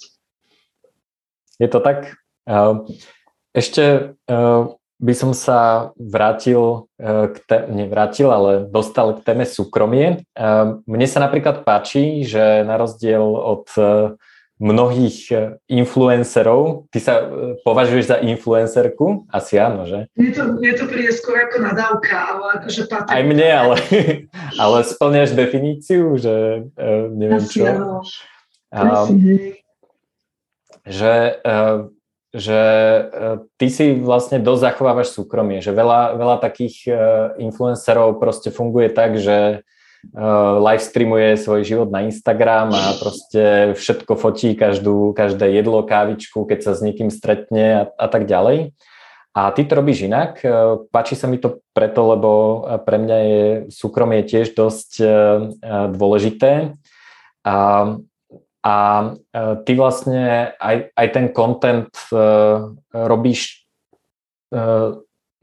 [1.59, 2.15] Je to tak?
[3.55, 4.15] Ešte
[4.99, 10.27] by som sa vrátil, k te- nevrátil, ale dostal k téme súkromie.
[10.87, 13.67] Mne sa napríklad páči, že na rozdiel od
[14.59, 15.31] mnohých
[15.71, 16.91] influencerov.
[16.91, 17.15] Ty sa
[17.63, 19.31] považuješ za influencerku?
[19.31, 20.11] Asi áno, že?
[20.19, 23.13] Mne to, mne to príde skôr ako nadávka, ale akože patrí.
[23.15, 23.77] Aj mne, ale,
[24.63, 26.67] ale splňaš definíciu, že
[27.15, 27.71] neviem Asi čo.
[28.75, 29.03] Áno.
[29.09, 29.58] Asi,
[30.89, 31.93] že, uh,
[32.33, 32.61] že
[33.07, 36.97] uh, ty si vlastne dosť zachovávaš súkromie, že veľa, veľa takých uh,
[37.39, 39.63] influencerov proste funguje tak, že
[40.63, 46.59] live streamuje svoj život na Instagram a proste všetko fotí, každú, každé jedlo, kávičku, keď
[46.63, 48.79] sa s niekým stretne a, a tak ďalej.
[49.35, 50.39] A ty to robíš inak.
[50.95, 52.31] Páči sa mi to preto, lebo
[52.87, 55.03] pre mňa je súkromie tiež dosť
[55.95, 56.75] dôležité.
[57.43, 57.55] A,
[58.69, 58.75] a
[59.65, 61.89] ty vlastne aj, aj ten content
[62.93, 63.65] robíš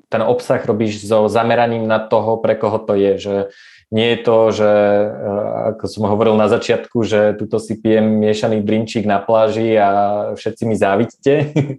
[0.09, 3.35] ten obsah robíš so zameraním na toho, pre koho to je, že
[3.93, 4.71] nie je to, že
[5.75, 9.89] ako som hovoril na začiatku, že tuto si pijem miešaný brinčík na pláži a
[10.33, 11.33] všetci mi závidte,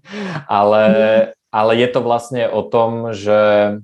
[0.60, 0.84] ale,
[1.50, 3.78] ale je to vlastne o tom, že,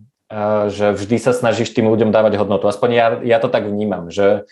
[0.71, 2.71] že vždy sa snažíš tým ľuďom dávať hodnotu.
[2.71, 4.47] Aspoň ja, ja to tak vnímam, že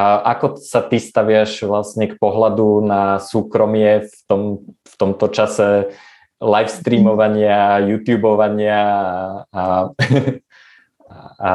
[0.00, 5.92] ako sa ty staviaš vlastne k pohľadu na súkromie v, tom, v tomto čase
[6.40, 8.80] live streamovania, YouTubeovania
[9.52, 9.92] a,
[11.36, 11.50] a,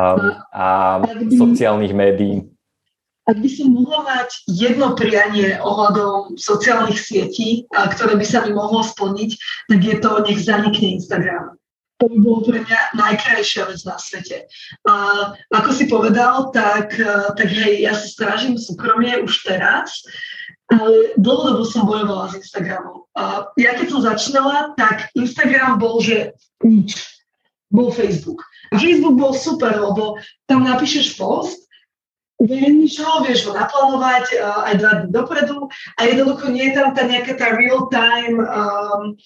[0.54, 0.68] a
[1.34, 2.46] sociálnych médií?
[3.28, 8.86] Ak by som mohla mať jedno prianie ohľadom sociálnych sietí, ktoré by sa mi mohlo
[8.86, 9.32] splniť,
[9.68, 11.57] tak je to, nech zanikne Instagram
[11.98, 14.46] to by bolo pre mňa najkrajšia vec na svete.
[14.86, 14.94] A
[15.50, 20.06] ako si povedal, tak, e, tak hej, ja si strážim súkromie už teraz,
[20.70, 23.10] ale dlhodobo som bojovala s Instagramom.
[23.18, 27.02] A ja keď som začínala, tak Instagram bol, že nič.
[27.74, 28.46] Bol Facebook.
[28.78, 31.68] Facebook bol super, lebo tam napíšeš post,
[32.38, 35.58] uverejníš ho, vieš ho naplánovať uh, aj dva dny dopredu
[35.98, 39.18] a jednoducho nie je tam tá nejaká tá real-time um,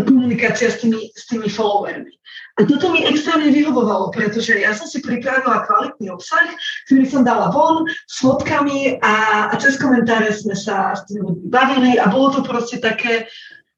[0.00, 2.16] komunikácia s tými, s tými followermi.
[2.60, 6.52] A toto mi extrémne vyhovovalo, pretože ja som si pripravila kvalitný obsah,
[6.88, 11.96] ktorý som dala von s fotkami a, a cez komentáre sme sa s tými bavili
[11.96, 13.28] a bolo to proste také,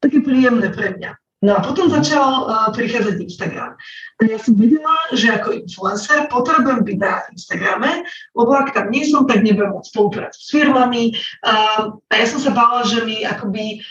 [0.03, 1.15] také príjemné pre mňa.
[1.45, 3.77] No a potom začal uh, prichádzať Instagram.
[4.17, 7.91] A ja som vedela, že ako influencer potrebujem byť na Instagrame,
[8.33, 11.13] lebo ak tam nie som, tak nebudem môcť spolupracovať s firmami.
[11.45, 13.85] Uh, a ja som sa bála, že mi akoby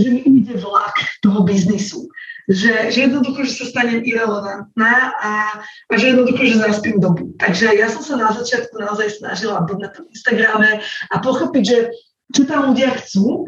[0.00, 2.08] že mi ujde vlak toho biznisu.
[2.50, 5.32] Že, že jednoducho, že sa stanem irrelevantná a,
[5.62, 7.30] a že jednoducho, že zaspím dobu.
[7.38, 11.78] Takže ja som sa na začiatku naozaj snažila byť na tom Instagrame a pochopiť, že
[12.34, 13.46] čo tam ľudia chcú,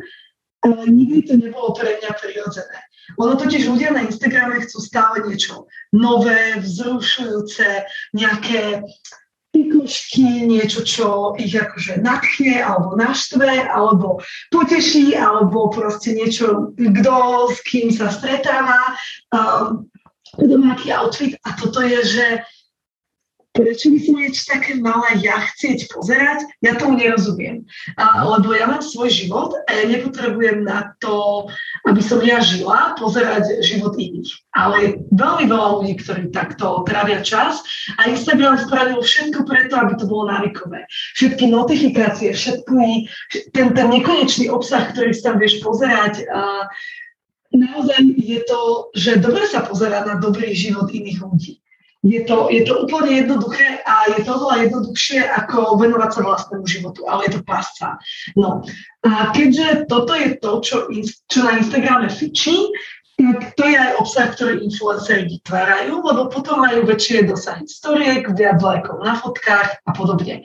[0.62, 2.78] ale nikdy to nebolo pre mňa prirodzené.
[3.18, 8.86] Ono totiž ľudia na Instagrame chcú stále niečo nové, vzrušujúce, nejaké
[9.52, 17.16] pikošky, niečo, čo ich akože nadchne, alebo naštve, alebo poteší, alebo proste niečo, kto
[17.52, 18.96] s kým sa stretáva,
[19.28, 19.84] um,
[20.72, 21.36] aký outfit.
[21.44, 22.26] A toto je, že
[23.52, 27.68] prečo by som niečo také mala ja chcieť pozerať, ja tomu nerozumiem.
[28.00, 31.46] A, lebo ja mám svoj život a ja nepotrebujem na to,
[31.84, 34.32] aby som ja žila, pozerať život iných.
[34.56, 37.60] Ale veľmi veľa ľudí, ktorí takto trávia čas
[38.00, 40.88] a Instagram spravil všetko preto, aby to bolo návykové.
[41.20, 43.08] Všetky notifikácie, všetky,
[43.52, 46.68] ten, ten nekonečný obsah, ktorý si tam vieš pozerať, a
[47.52, 51.61] naozaj je to, že dobre sa pozerať na dobrý život iných ľudí
[52.02, 56.66] je to, je to úplne jednoduché a je to oveľa jednoduchšie ako venovať sa vlastnému
[56.66, 58.02] životu, ale je to pásca.
[58.34, 58.66] No
[59.06, 60.76] a keďže toto je to, čo,
[61.30, 62.58] čo na Instagrame fičí,
[63.14, 68.58] tak to je aj obsah, ktorý influenceri vytvárajú, lebo potom majú väčšie dosahy storiek, viac
[68.58, 70.42] lajkov na fotkách a podobne.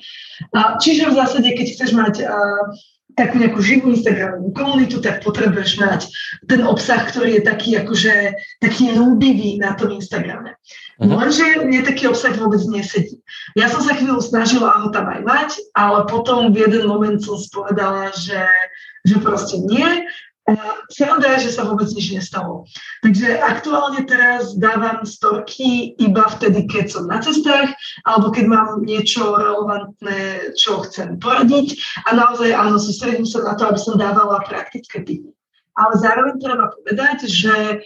[0.53, 2.69] A čiže v zásade, keď chceš mať uh,
[3.17, 6.01] takú nejakú živú Instagramovú komunitu, tak potrebuješ mať
[6.45, 8.13] ten obsah, ktorý je taký akože
[8.61, 10.53] taký ľúbivý na tom Instagrame.
[11.01, 11.17] Uh-huh.
[11.17, 13.17] Lenže mne taký obsah vôbec nesedí.
[13.57, 17.41] Ja som sa chvíľu snažila ho tam aj mať, ale potom v jeden moment som
[17.41, 18.45] spovedala, že,
[19.01, 20.05] že proste nie
[20.87, 22.63] Sranda je, že sa vôbec nič nestalo.
[23.03, 27.75] Takže aktuálne teraz dávam storky iba vtedy, keď som na cestách,
[28.07, 31.75] alebo keď mám niečo relevantné, čo chcem poradiť.
[32.07, 35.35] A naozaj áno, sústredím sa na to, aby som dávala praktické typy.
[35.75, 37.83] Ale zároveň treba povedať, že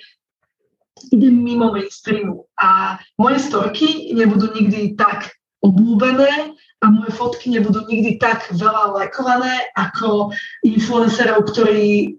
[1.10, 5.34] idem mimo mainstreamu a moje storky nebudú nikdy tak
[5.66, 10.34] obľúbené a moje fotky nebudú nikdy tak veľa lekované ako
[10.66, 12.10] influencerov, ktorí e,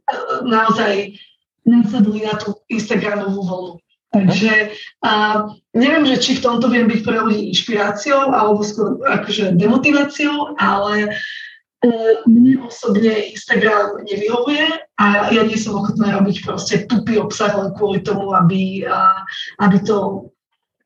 [0.47, 1.19] naozaj
[1.67, 3.75] nasadli na tú Instagramovú vlnu.
[4.13, 5.13] Takže a
[5.73, 11.09] neviem, že či v tomto viem byť pre ľudí inšpiráciou alebo skôr akože demotiváciou, ale
[11.09, 11.11] e,
[12.29, 14.69] mne osobne Instagram nevyhovuje
[15.01, 19.27] a ja nie som ochotná robiť proste tupý obsah len kvôli tomu, aby, a,
[19.65, 20.29] aby to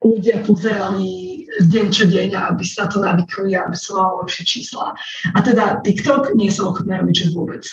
[0.01, 4.92] ľudia pozerali deň čo deň aby sa to navykli aby som mala lepšie čísla.
[5.32, 7.64] A teda TikTok nie som ochotná robiť vôbec.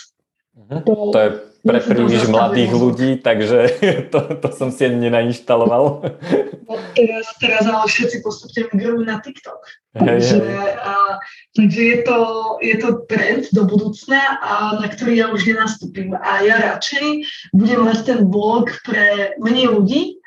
[0.54, 0.80] Uh-huh.
[0.86, 1.30] To, to je
[1.64, 3.58] pre príliš mladých ľudí, takže
[4.12, 6.04] to, to som si ani nenainštaloval.
[6.68, 9.64] No, teraz, teraz ale všetci postupne migrujú na TikTok.
[9.96, 10.44] Takže,
[10.76, 11.22] a,
[11.56, 12.18] takže je, to,
[12.60, 16.12] je to trend do budúcna, a, na ktorý ja už nenastúpim.
[16.12, 17.24] A ja radšej
[17.56, 20.20] budem mať ten blog pre menej ľudí,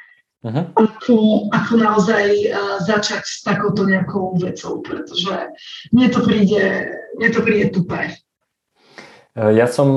[0.47, 0.63] uh-huh.
[0.79, 5.51] ako, ako naozaj uh, začať s takouto nejakou vecou, pretože
[5.91, 6.63] mne to príde,
[7.19, 8.15] mne to príde tupé.
[9.37, 9.87] E, ja, som,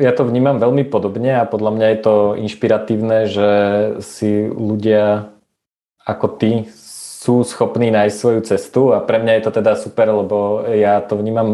[0.00, 3.50] ja to vnímam veľmi podobne a podľa mňa je to inšpiratívne, že
[4.02, 5.30] si ľudia
[6.08, 10.64] ako ty sú schopní nájsť svoju cestu a pre mňa je to teda super, lebo
[10.72, 11.48] ja to vnímam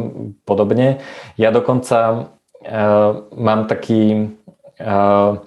[0.47, 1.03] podobne.
[1.35, 2.31] Ja dokonca
[2.63, 4.31] uh, mám taký,
[4.79, 5.43] uh,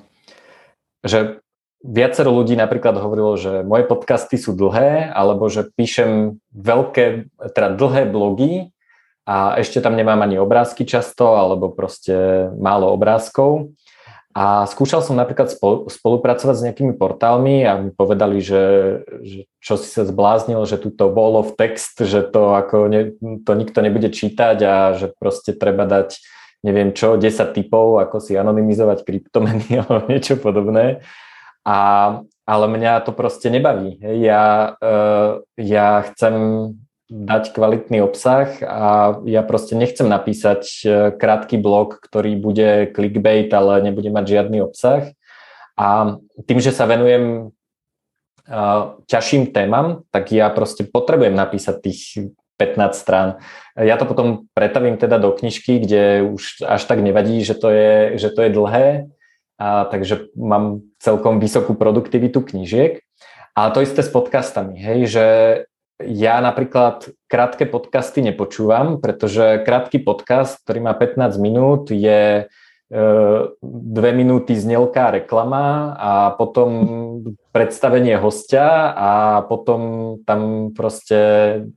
[1.08, 1.40] že
[1.84, 8.10] viacero ľudí napríklad hovorilo, že moje podcasty sú dlhé, alebo že píšem veľké, teda dlhé
[8.10, 8.52] blogy
[9.28, 13.76] a ešte tam nemám ani obrázky často, alebo proste málo obrázkov.
[14.38, 15.50] A skúšal som napríklad
[15.90, 18.64] spolupracovať s nejakými portálmi a mi povedali, že,
[19.26, 23.18] že čo si sa zbláznil, že tu to wall of text, že to ako ne,
[23.18, 26.22] to nikto nebude čítať a že proste treba dať
[26.62, 31.02] neviem čo, 10 typov, ako si anonymizovať kryptomeny alebo niečo podobné.
[31.68, 31.78] A,
[32.48, 34.00] ale mňa to proste nebaví.
[34.00, 36.34] Ja, uh, ja chcem
[37.08, 43.80] dať kvalitný obsah a ja proste nechcem napísať e, krátky blog, ktorý bude clickbait, ale
[43.80, 45.16] nebude mať žiadny obsah.
[45.80, 47.48] A tým, že sa venujem
[48.44, 48.60] e,
[49.08, 52.02] ťažším témam, tak ja proste potrebujem napísať tých
[52.60, 53.40] 15 strán.
[53.80, 58.20] Ja to potom pretavím teda do knižky, kde už až tak nevadí, že to je,
[58.20, 58.88] že to je dlhé,
[59.58, 63.02] a takže mám celkom vysokú produktivitu knížiek.
[63.58, 65.26] A to isté s podcastami, hej, že
[65.98, 73.02] ja napríklad krátke podcasty nepočúvam, pretože krátky podcast, ktorý má 15 minút, je e,
[73.66, 76.70] dve minúty znelká reklama a potom
[77.50, 79.12] predstavenie hostia a
[79.50, 79.82] potom
[80.22, 81.18] tam proste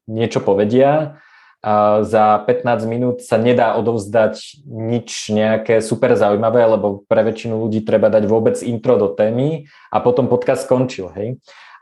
[0.05, 1.16] niečo povedia.
[1.61, 7.85] A za 15 minút sa nedá odovzdať nič nejaké super zaujímavé, lebo pre väčšinu ľudí
[7.85, 11.13] treba dať vôbec intro do témy a potom podcast skončil.
[11.13, 11.37] Hej?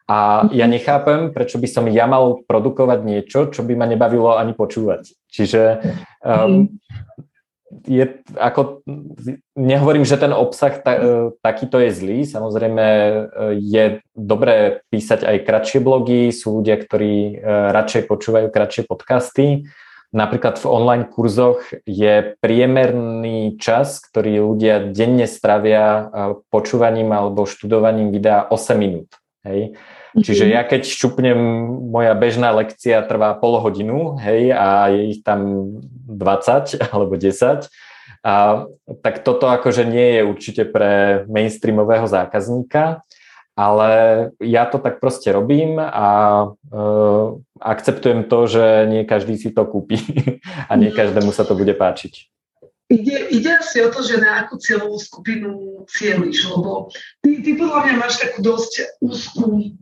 [0.08, 4.56] A ja nechápem, prečo by som ja mal produkovať niečo, čo by ma nebavilo ani
[4.56, 5.14] počúvať.
[5.30, 5.62] Čiže
[6.24, 6.80] um,
[7.84, 8.04] je
[8.36, 8.80] ako,
[9.56, 11.00] nehovorím, že ten obsah ta, e,
[11.44, 13.12] takýto je zlý, samozrejme e,
[13.60, 13.84] je
[14.16, 17.32] dobré písať aj kratšie blogy, sú ľudia, ktorí e,
[17.72, 19.68] radšej počúvajú kratšie podcasty.
[20.08, 26.08] Napríklad v online kurzoch je priemerný čas, ktorý ľudia denne stravia
[26.48, 29.20] počúvaním alebo študovaním videa 8 minút.
[29.44, 29.76] Hej.
[30.16, 30.52] Čiže mhm.
[30.52, 31.38] ja keď šupnem,
[31.92, 35.72] moja bežná lekcia trvá pol hodinu, hej, a je ich tam
[36.08, 37.68] 20 alebo 10,
[38.24, 38.34] a,
[39.04, 43.04] tak toto akože nie je určite pre mainstreamového zákazníka,
[43.58, 43.90] ale
[44.38, 46.08] ja to tak proste robím a
[46.46, 46.78] e,
[47.58, 49.98] akceptujem to, že nie každý si to kúpi
[50.70, 50.96] a nie mhm.
[50.96, 52.30] každému sa to bude páčiť.
[52.88, 56.88] Ide, ide asi o to, že na akú cieľovú skupinu cieľiš, lebo
[57.20, 59.76] ty, ty podľa mňa máš takú dosť úzkú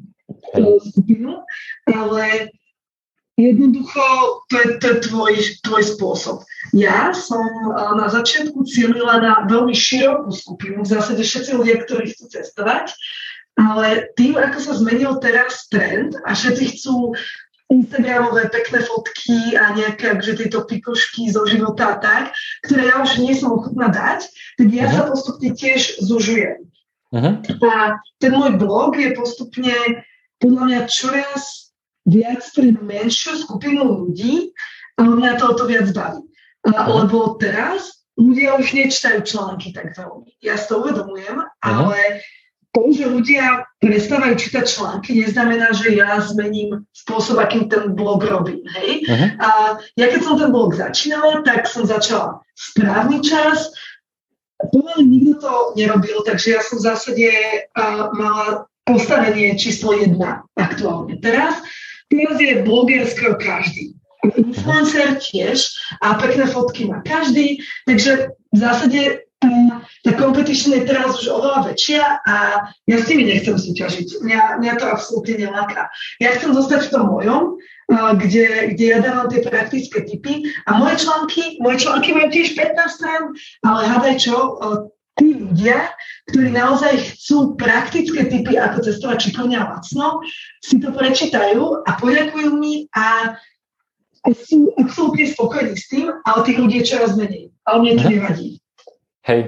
[0.93, 1.43] skupinu,
[1.91, 2.51] ale
[3.37, 4.03] jednoducho
[4.49, 5.33] to je, to je tvoj,
[5.65, 6.37] tvoj spôsob.
[6.73, 7.45] Ja som
[7.75, 12.97] na začiatku cieľila na veľmi širokú skupinu, v zásade všetci ľudia, ktorí chcú cestovať,
[13.57, 17.17] ale tým, ako sa zmenil teraz trend a všetci chcú
[17.67, 22.25] Instagramové pekné fotky a nejaké akože tieto pikošky zo života a tak,
[22.63, 24.95] ktoré ja už nie som ochotná dať, tak ja uh-huh.
[24.95, 26.63] sa postupne tiež zužujem.
[27.11, 27.35] Uh-huh.
[27.67, 29.75] A ten môj blog je postupne
[30.43, 31.73] podľa mňa čoraz
[32.07, 34.55] viac pre menšiu skupinu ľudí
[34.97, 36.23] a mňa to o to viac baví.
[36.67, 40.35] A, lebo teraz ľudia už nečtajú články tak veľmi.
[40.41, 41.63] Ja si to uvedomujem, uh-huh.
[41.63, 42.25] ale
[42.77, 48.69] to, že ľudia prestávajú čítať články, neznamená, že ja zmením spôsob, akým ten blog robím.
[48.69, 49.09] Hej?
[49.41, 53.73] A ja keď som ten blog začínala, tak som začala správny čas,
[54.61, 57.29] pomaly nikto to nerobil, takže ja som v zásade
[57.73, 61.19] uh, mala postavenie číslo jedna aktuálne.
[61.19, 61.59] Teraz,
[62.07, 63.99] teraz je bloger skoro každý.
[64.39, 69.27] Influencer tiež a pekné fotky má každý, takže v zásade
[70.03, 72.35] tá competition je teraz už oveľa väčšia a
[72.89, 74.25] ja s tými nechcem súťažiť.
[74.25, 75.93] Mňa, mňa to absolútne neláka.
[76.23, 77.43] Ja chcem zostať v tom mojom,
[78.19, 82.97] kde, kde ja dávam tie praktické typy a moje články, moje články majú tiež 15
[82.97, 83.23] strán,
[83.63, 84.59] ale hádaj čo,
[85.17, 85.91] tí ľudia,
[86.29, 90.21] ktorí naozaj chcú praktické typy, ako cestovať šikovne a lacno,
[90.61, 93.35] si to prečítajú a poďakujú mi a,
[94.23, 97.51] a sú absolútne spokojní s tým, ale tých ľudí je čoraz menej.
[97.65, 98.13] Ale mne to mhm.
[98.13, 98.49] nevadí.
[99.27, 99.41] Hej,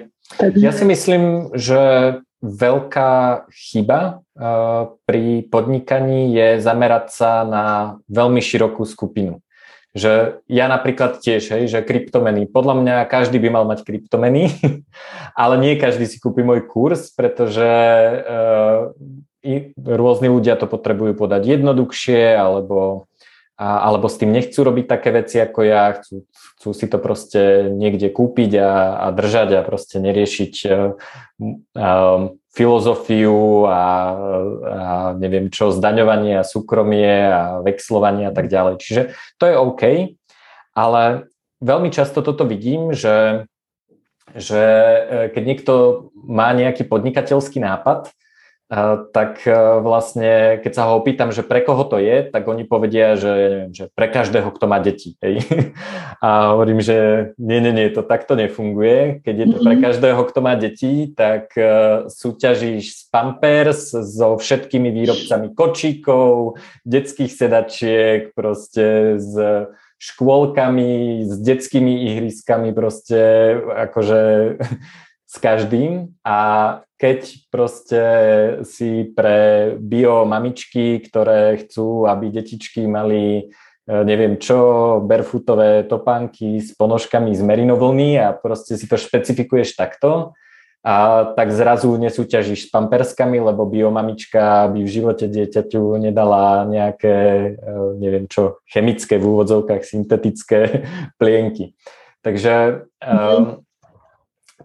[0.58, 1.80] ja si myslím, že
[2.38, 7.64] veľká chyba uh, pri podnikaní je zamerať sa na
[8.06, 9.42] veľmi širokú skupinu.
[9.96, 14.52] Že ja napríklad tiež, hej, že kryptomeny, podľa mňa každý by mal mať kryptomeny,
[15.42, 18.92] ale nie každý si kúpi môj kurz, pretože uh,
[19.40, 23.08] i rôzni ľudia to potrebujú podať jednoduchšie, alebo
[23.58, 27.74] a, alebo s tým nechcú robiť také veci ako ja, chcú, chcú si to proste
[27.74, 28.70] niekde kúpiť a,
[29.02, 30.94] a držať a proste neriešiť uh,
[31.74, 32.18] uh,
[32.58, 33.82] filozofiu a, a
[35.14, 38.82] neviem čo, zdaňovanie a súkromie a vexlovanie a tak ďalej.
[38.82, 39.02] Čiže
[39.38, 39.82] to je OK,
[40.74, 41.30] ale
[41.62, 43.46] veľmi často toto vidím, že,
[44.34, 44.62] že
[45.30, 45.72] keď niekto
[46.18, 48.10] má nejaký podnikateľský nápad,
[49.16, 53.16] tak e, vlastne, keď sa ho opýtam, že pre koho to je, tak oni povedia,
[53.16, 55.16] že, neviem, že pre každého, kto má deti.
[55.24, 55.40] Hej.
[56.24, 59.24] A hovorím, že nie, nie, nie, to takto nefunguje.
[59.24, 59.82] Keď je to pre mhm.
[59.88, 61.64] každého, kto má deti, tak e,
[62.12, 69.32] súťažíš s Pampers so všetkými výrobcami kočíkov, detských sedačiek, proste s
[69.98, 73.56] škôlkami, s detskými ihriskami, proste
[73.88, 74.20] akože
[75.32, 76.38] s každým a
[76.98, 77.18] keď
[77.48, 78.02] proste
[78.66, 83.42] si pre bio mamičky, ktoré chcú, aby detičky mali e,
[83.86, 90.34] neviem čo, barefootové topánky s ponožkami z merinovlny a proste si to špecifikuješ takto,
[90.82, 97.14] a tak zrazu nesúťažíš s pamperskami, lebo biomamička by v živote dieťaťu nedala nejaké,
[97.54, 100.86] e, neviem čo, chemické v úvodzovkách, syntetické
[101.20, 101.74] plienky.
[102.26, 103.38] Takže, mm-hmm.
[103.38, 103.62] um,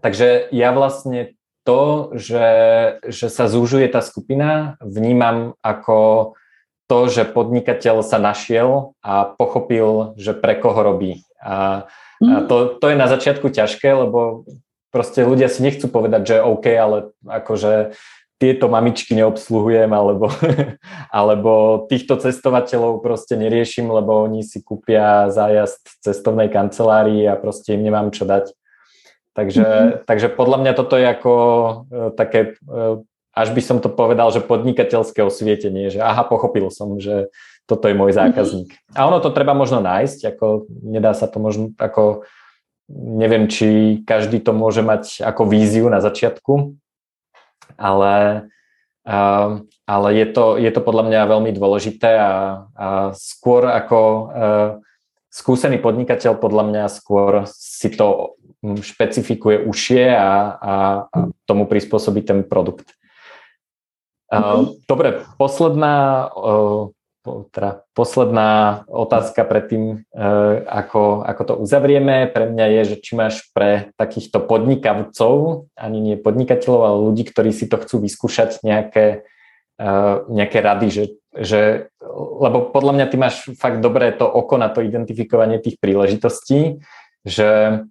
[0.02, 2.48] takže ja vlastne to, že,
[3.08, 6.34] že sa zúžuje tá skupina, vnímam ako
[6.92, 11.24] to, že podnikateľ sa našiel a pochopil, že pre koho robí.
[11.40, 11.88] A,
[12.20, 12.48] a mhm.
[12.52, 14.44] to, to je na začiatku ťažké, lebo
[14.94, 17.98] proste ľudia si nechcú povedať, že OK, ale akože
[18.44, 20.28] tieto mamičky neobsluhujem, alebo,
[21.24, 21.52] alebo
[21.88, 28.12] týchto cestovateľov proste neriešim, lebo oni si kúpia zájazd cestovnej kancelárii a proste im nemám
[28.12, 28.52] čo dať.
[29.34, 30.06] Takže, mm-hmm.
[30.06, 33.02] takže podľa mňa toto je ako uh, také, uh,
[33.34, 37.34] až by som to povedal, že podnikateľské osvietenie, že aha, pochopil som, že
[37.66, 38.18] toto je môj mhm.
[38.22, 38.70] zákazník.
[38.70, 38.96] Mm-hmm.
[38.98, 42.30] A ono to treba možno nájsť, ako nedá sa to možno, ako
[42.94, 46.76] neviem, či každý to môže mať ako víziu na začiatku,
[47.80, 48.46] ale,
[49.88, 52.34] ale je, to, je to podľa mňa veľmi dôležité a,
[52.76, 54.70] a skôr ako uh,
[55.34, 60.74] skúsený podnikateľ podľa mňa skôr si to špecifikuje ušie a, a, a
[61.44, 62.96] tomu prispôsobí ten produkt.
[64.88, 66.30] Dobre, posledná,
[67.54, 70.26] teda posledná otázka predtým, e,
[70.66, 76.16] ako, ako to uzavrieme, pre mňa je, že či máš pre takýchto podnikavcov, ani nie
[76.20, 79.24] podnikateľov, ale ľudí, ktorí si to chcú vyskúšať, nejaké,
[79.80, 79.88] e,
[80.34, 81.62] nejaké rady, že, že,
[82.42, 86.84] lebo podľa mňa ty máš fakt dobré to oko na to identifikovanie tých príležitostí,
[87.24, 87.82] že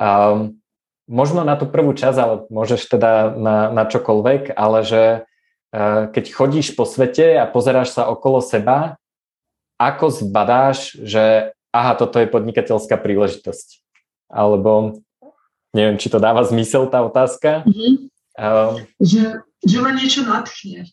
[0.00, 0.56] Um,
[1.04, 5.02] možno na tú prvú časť, ale môžeš teda na, na čokoľvek, ale že
[5.76, 8.96] uh, keď chodíš po svete a pozeráš sa okolo seba,
[9.76, 13.80] ako zbadáš, že aha, toto je podnikateľská príležitosť?
[14.28, 15.00] Alebo
[15.72, 17.64] neviem, či to dáva zmysel tá otázka?
[17.64, 17.92] Mm-hmm.
[18.40, 20.88] Um, že, že ma niečo natchne.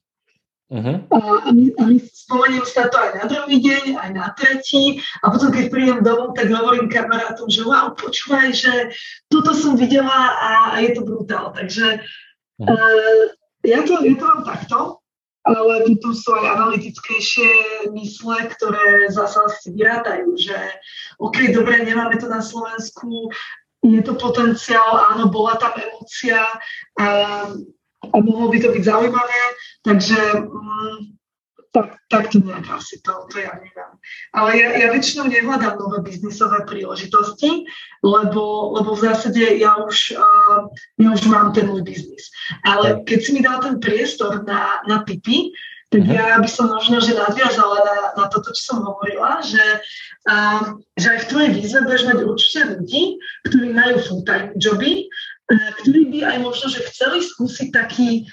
[0.68, 1.00] Uh-huh.
[1.16, 5.32] A, my, a my spomeniem sa to aj na druhý deň, aj na tretí a
[5.32, 8.92] potom keď prídem domov, tak hovorím kamarátom, že wow, počúvaj, že
[9.32, 11.56] toto som videla a, a je to brutál.
[11.56, 12.68] Takže uh-huh.
[12.68, 13.24] uh,
[13.64, 15.00] ja, to, ja to mám takto,
[15.48, 17.52] ale tu sú aj analytickejšie
[17.96, 20.60] mysle, ktoré zasa si vyrátajú, že
[21.24, 23.32] OK, dobre, nemáme to na Slovensku,
[23.88, 26.44] je to potenciál, áno, bola tam emócia,
[27.00, 27.56] uh,
[28.14, 29.42] a mohlo by to byť zaujímavé,
[29.84, 31.18] takže mm,
[31.78, 33.92] tak, tak to nejak asi to, to ja neviem.
[34.34, 37.70] Ale ja, ja väčšinou nehľadám nové biznisové príležitosti,
[38.02, 42.34] lebo, lebo v zásade ja už, uh, ja už mám ten môj biznis.
[42.66, 45.54] Ale keď si mi dal ten priestor na, na tipy,
[45.88, 46.18] tak uh-huh.
[46.20, 49.64] ja by som možno, že nadviazala na, na toto, čo som hovorila, že,
[50.28, 53.04] um, že aj v tvojej výzve budeš mať určite ľudí,
[53.48, 55.08] ktorí majú full-time joby
[55.48, 58.28] ktorí by aj možno, že chceli skúsiť taký,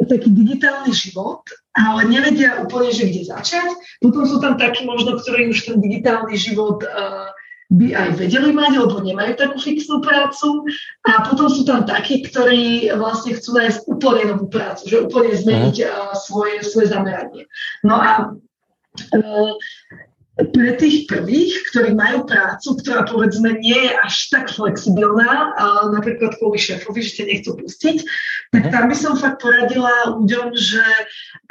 [0.00, 1.44] taký digitálny život,
[1.76, 3.68] ale nevedia úplne, že kde začať.
[4.00, 7.28] Potom sú tam takí možno, ktorí už ten digitálny život uh,
[7.70, 10.66] by aj vedeli mať, lebo nemajú takú fixnú prácu.
[11.06, 15.76] A potom sú tam takí, ktorí vlastne chcú nájsť úplne novú prácu, že úplne zmeniť
[15.84, 17.46] uh, svoje, svoje zameranie.
[17.84, 18.32] No a
[19.14, 19.52] uh,
[20.48, 25.52] pre tých prvých, ktorí majú prácu, ktorá povedzme nie je až tak flexibilná,
[25.92, 27.96] napríklad kvôli šéfovi, že ťa nechcú pustiť,
[28.50, 28.72] tak mhm.
[28.72, 30.86] tam by som fakt poradila ľuďom, že,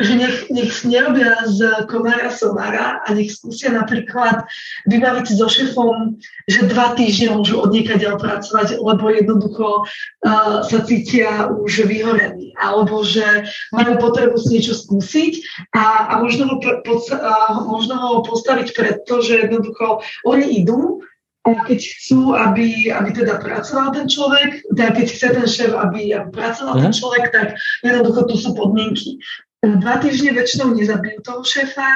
[0.01, 4.43] že nech, nech nerobia z komára somára a nech skúsia napríklad
[4.89, 11.47] vybaviť so šéfom, že dva týždne môžu od ďal pracovať, lebo jednoducho uh, sa cítia
[11.47, 13.23] už vyhorení, alebo že
[13.71, 15.33] majú potrebu si niečo skúsiť
[15.75, 21.03] a, a možno, ho, po, uh, možno ho postaviť pretože jednoducho oni idú
[21.47, 26.13] a keď chcú, aby, aby teda pracoval ten človek, teda keď chce ten šéf, aby,
[26.13, 26.85] aby pracoval uh-huh.
[26.87, 27.47] ten človek, tak
[27.81, 29.17] jednoducho tu sú podmienky.
[29.59, 31.89] Dva týždne väčšinou nezabijú toho šéfa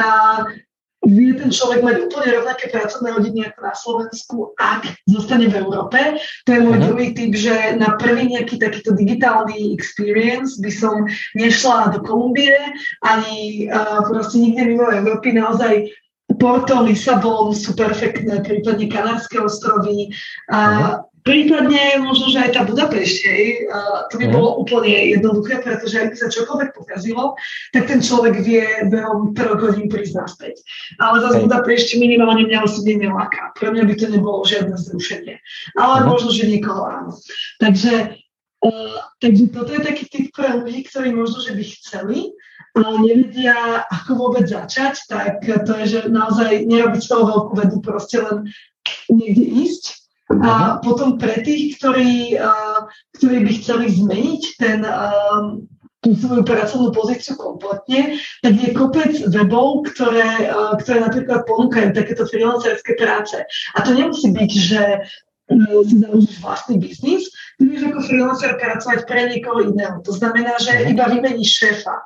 [0.00, 0.04] a
[1.02, 5.98] vie ten človek mať úplne rovnaké pracovné hodiny ako na Slovensku, ak zostane v Európe.
[6.46, 6.86] To je môj uh-huh.
[6.86, 12.54] druhý typ, že na prvý nejaký takýto digitálny experience by som nešla do Kolumbie,
[13.02, 15.34] ani uh, proste nikde mimo Európy.
[15.34, 15.90] Naozaj
[16.42, 20.10] Porto, Lisabon sú perfektné, prípadne Kanárske ostrovy.
[20.50, 23.70] Uh, Prípadne možno, že aj tá Budapešť, hej,
[24.10, 27.38] to by bolo úplne jednoduché, pretože ak by sa čokoľvek pokazilo,
[27.70, 30.58] tak ten človek vie behom troch hodín prísť naspäť.
[30.98, 33.54] Ale zase Budapešť minimálne mňa osobne neláka.
[33.54, 35.38] Pre mňa by to nebolo žiadne zrušenie.
[35.78, 36.06] Ale mm.
[36.10, 37.14] možno, že niekoho áno.
[37.62, 38.18] Takže,
[38.66, 42.34] uh, takže toto je taký typ pre ľudí, ktorí možno, že by chceli,
[42.72, 47.76] ale nevedia, ako vôbec začať, tak to je, že naozaj nerobiť z toho veľkú vedu,
[47.84, 48.48] proste len
[49.12, 50.02] niekde ísť
[50.40, 52.40] a potom pre tých, ktorí,
[53.20, 54.80] ktorí by chceli zmeniť ten,
[56.00, 60.48] tú svoju pracovnú pozíciu kompletne, tak je kopec webov, ktoré,
[60.80, 63.44] ktoré napríklad ponúkajú takéto freelancerské práce.
[63.76, 64.82] A to nemusí byť, že
[65.84, 67.28] si založíš vlastný biznis,
[67.60, 70.00] ty vieš ako freelancer pracovať pre niekoho iného.
[70.00, 70.96] To znamená, že mhm.
[70.96, 71.96] iba vymeníš šéfa.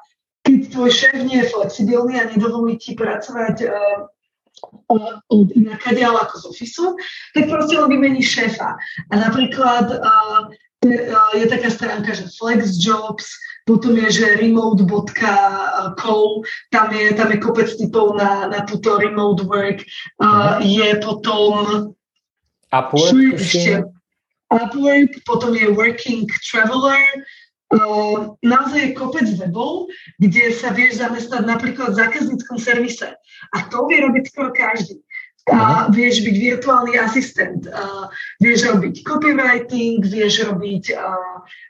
[0.47, 4.06] Keď tvoj šéf nie je flexibilný a nedovolí ti pracovať uh,
[5.27, 6.86] od inakadiaľ ako z ofisu,
[7.35, 8.78] tak proste len vymení šéfa.
[9.10, 10.47] A napríklad uh,
[11.35, 13.27] je taká stránka, že FlexJobs,
[13.66, 16.16] potom je, že remote.co,
[16.70, 19.82] tam je, tam je kopec typov na, na túto remote work,
[20.23, 21.90] uh, je potom
[22.70, 23.82] Upwork, ešte,
[24.51, 27.27] Upwork, potom je Working Traveler,
[28.43, 29.90] naozaj je kopec webov,
[30.22, 33.09] kde sa vieš zamestnať napríklad v zákazníckom servise.
[33.55, 35.02] A to vie robiť skoro každý.
[35.47, 38.10] A vieš byť virtuálny asistent, a
[38.43, 40.90] vieš robiť copywriting, vieš robiť,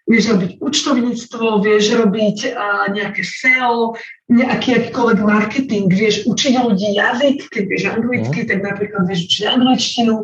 [0.06, 3.98] vieš robiť účtovníctvo, vieš robiť a, nejaké SEO,
[4.30, 10.14] nejaký akýkoľvek marketing, vieš učiť ľudí jazyk, keď vieš anglicky, tak napríklad vieš učiť angličtinu.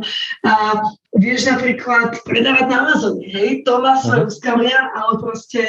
[0.47, 0.53] A
[1.19, 5.63] vieš napríklad predávať na Amazone, hej, to má svoje úskalia, ale proste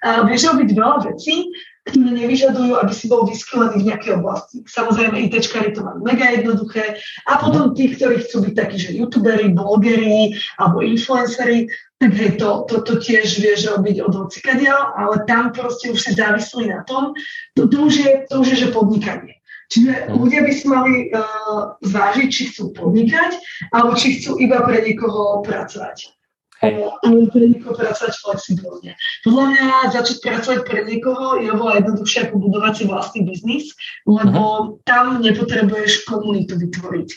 [0.00, 1.52] a, vieš robiť veľa vecí,
[1.88, 4.60] ktoré nevyžadujú, aby si bol vyskelený v nejakej oblasti.
[4.68, 7.00] Samozrejme, ITčkari to majú mega jednoduché.
[7.24, 12.62] A potom tí, ktorí chcú byť takí, že youtuberi, blogeri alebo influenceri, tak hej, to,
[12.70, 17.10] to, to tiež vieš robiť od hocikadiaľ, ale tam proste už si závislí na tom.
[17.58, 19.42] To, to, už, je, to už je, že podnikanie.
[19.68, 23.36] Čiže ľudia by si mali uh, zvážiť, či chcú podnikať,
[23.74, 26.14] alebo či chcú iba pre niekoho pracovať.
[26.58, 26.90] Hej.
[27.06, 28.98] ale pre niekoho pracovať flexibilne.
[29.22, 33.66] Podľa mňa začať pracovať pre niekoho je oveľa jednoduchšie ako budovať si vlastný biznis,
[34.02, 34.82] lebo uh-huh.
[34.82, 37.08] tam nepotrebuješ komunitu vytvoriť.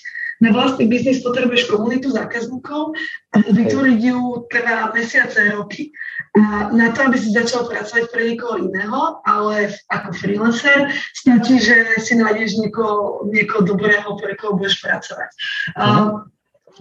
[0.42, 2.98] Na vlastný biznis potrebuješ komunitu zákazníkov
[3.32, 4.20] vytvoriť ju
[4.50, 5.94] trvá mesiace, roky.
[6.34, 12.02] A na to, aby si začal pracovať pre niekoho iného, ale ako freelancer, stačí, že
[12.02, 15.30] si nájdeš niekoho, niekoho dobrého, pre koho budeš pracovať.
[15.78, 16.26] Uh-huh.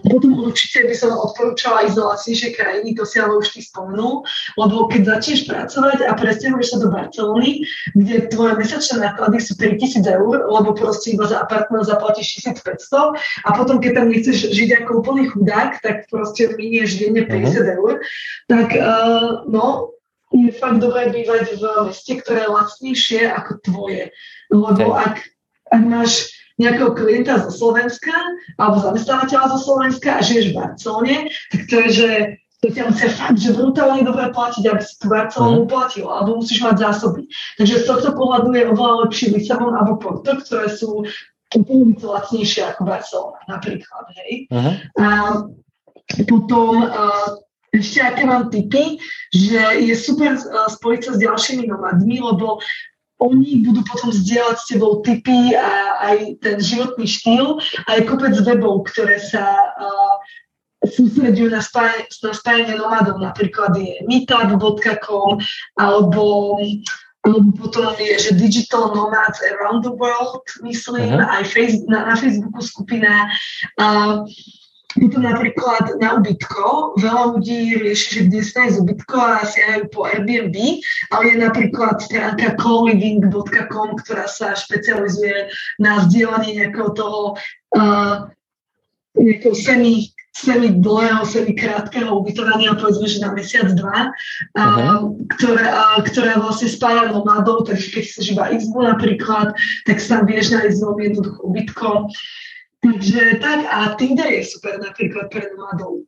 [0.01, 2.09] Potom určite by som odporúčala ísť do
[2.57, 4.25] krajiny, to si ale už ty spomenul,
[4.57, 10.01] lebo keď začneš pracovať a presťahuješ sa do Barcelony, kde tvoje mesačné náklady sú 3000
[10.07, 13.13] eur, lebo proste iba za apartment zaplatíš 1500
[13.45, 17.75] a potom keď tam nechceš žiť ako úplný chudák, tak proste minieš denne 50 uh-huh.
[17.77, 17.91] eur,
[18.49, 19.93] tak uh, no,
[20.31, 24.03] je fakt dobré bývať v meste, ktoré je lacnejšie ako tvoje.
[24.47, 25.19] Lebo ak,
[25.69, 28.13] ak máš nejakého klienta zo Slovenska
[28.61, 31.17] alebo zamestnávateľa zo Slovenska a žiješ v Barcelone,
[31.49, 32.09] tak to je, že
[32.61, 35.69] to ťa musia fakt, že brutálne dobre platiť, aby si tú Barcelonu mm.
[35.73, 37.25] platil, alebo musíš mať zásoby.
[37.57, 41.01] Takže z tohto pohľadu je oveľa lepší Lisabon alebo Porto, ktoré sú
[41.59, 44.05] polovicu lacnejšie ako Barcelona napríklad.
[44.23, 44.47] Hej.
[44.47, 44.73] Uh-huh.
[45.01, 45.07] A
[46.23, 47.27] potom uh,
[47.75, 49.01] ešte aké mám tipy,
[49.35, 52.63] že je super uh, spojiť sa s ďalšími nomadmi, lebo
[53.21, 58.89] oni budú potom zdieľať s tebou tipy a aj ten životný štýl aj kopec webov,
[58.89, 59.45] ktoré sa
[59.77, 60.15] uh,
[60.81, 63.21] sústredujú na, spáj, na spájanie nomadov.
[63.21, 65.37] Napríklad je meetup.com
[65.77, 66.57] alebo
[67.21, 71.37] alebo potom je, že Digital Nomads Around the World, myslím, uh-huh.
[71.37, 73.29] aj face, na, na Facebooku skupina.
[73.77, 74.25] Uh,
[74.97, 76.97] potom napríklad na ubytko.
[76.99, 80.55] Veľa ľudí rieši, že kde sa je ubytko a siahajú po Airbnb,
[81.15, 85.47] ale je napríklad stránka coliving.com, ktorá sa špecializuje
[85.79, 87.39] na vzdielanie nejakého toho
[87.77, 88.27] uh,
[89.15, 94.15] nejakého semi semi dlhého, semi krátkeho ubytovania, povedzme, že na mesiac, dva,
[94.55, 95.11] uh-huh.
[95.37, 99.51] ktoré, a, ktoré vlastne spája nomádov, takže keď chceš iba izbu napríklad,
[99.83, 101.87] tak sa tam vieš nájsť veľmi jednoducho ubytko.
[102.81, 106.01] Takže tak, a Tinder je super napríklad pre nomádov.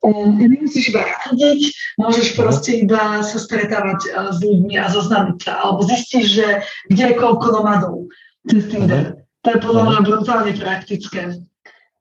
[0.00, 1.60] Um, nemusíš iba radiť,
[2.00, 2.36] môžeš mhm.
[2.40, 6.46] proste iba sa stretávať uh, s ľuďmi a zoznamiť sa, alebo zistíš, že
[6.88, 8.08] kde je koľko nomadov
[8.48, 9.12] cez Tinder.
[9.12, 9.20] Uh-huh.
[9.44, 11.20] To je podľa mňa brutálne praktické.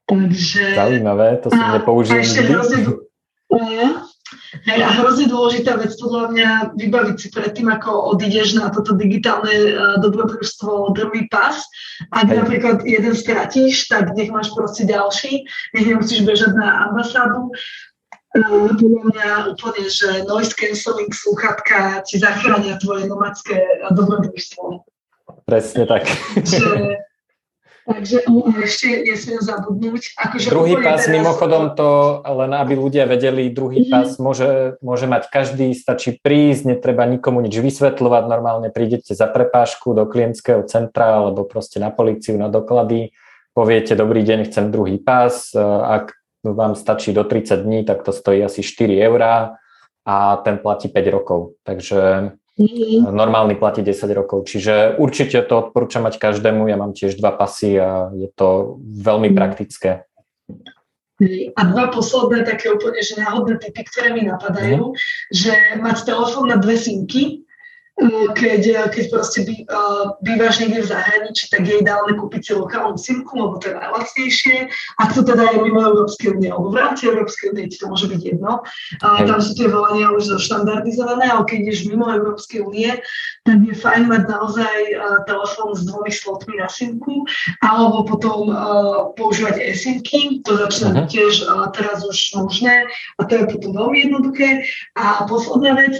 [0.08, 0.64] Takže...
[0.76, 2.54] Zaujímavé, to som nepoužil nikdy.
[4.66, 9.50] Hej, a hrozne dôležitá vec podľa mňa vybaviť si predtým, ako odídeš na toto digitálne
[9.52, 11.58] uh, dobrodružstvo druhý pas.
[12.14, 12.38] Ak Hej.
[12.46, 17.50] napríklad jeden stratíš, tak nech máš proste ďalší, nech nemusíš bežať na ambasádu.
[18.38, 24.86] Uh, podľa mňa úplne, že noise cancelling sluchatka ti zachránia tvoje nomadské dobrodružstvo.
[25.50, 26.06] Presne tak.
[26.38, 26.62] Že,
[27.90, 28.22] Takže
[28.62, 30.14] ešte nesmiem zabudnúť.
[30.14, 31.14] Akože druhý pás, teraz...
[31.14, 33.90] mimochodom to, len aby ľudia vedeli, druhý mm.
[33.90, 39.98] pás môže, môže mať každý, stačí prísť, netreba nikomu nič vysvetľovať, normálne prídete za prepážku
[39.98, 43.10] do klientského centra alebo proste na policiu, na doklady,
[43.58, 46.14] poviete, dobrý deň, chcem druhý pás, ak
[46.46, 49.58] vám stačí do 30 dní, tak to stojí asi 4 eurá
[50.06, 51.58] a ten platí 5 rokov.
[51.66, 53.08] Takže Mm-hmm.
[53.16, 56.68] Normálny platí 10 rokov, čiže určite to odporúčam mať každému.
[56.68, 59.40] Ja mám tiež dva pasy a je to veľmi mm-hmm.
[59.40, 60.04] praktické.
[61.56, 65.32] A dva posledné také úplne že náhodné typy, ktoré mi napadajú, mm-hmm.
[65.32, 67.48] že mať telefón na dve simky,
[68.32, 72.96] keď, keď proste by, uh, bývaš niekde v zahraničí, tak je ideálne kúpiť si lokálnu
[72.96, 74.56] simku, lebo to je najlacnejšie.
[75.04, 78.22] Ak to teda je mimo Európskej únie, alebo v rámci Európskej únie, to môže byť
[78.24, 78.64] jedno.
[79.04, 83.04] Uh, tam sú tie volania už zoštandardizované, ale keď ideš mimo Európskej únie,
[83.50, 87.26] tak je fajn mať naozaj uh, telefón s dvomi slotmi na simku,
[87.66, 91.10] alebo potom uh, používať e-simky, to začne uh-huh.
[91.10, 92.86] tiež uh, teraz už možné
[93.18, 94.70] a to je potom veľmi jednoduché.
[94.94, 95.98] A posledná vec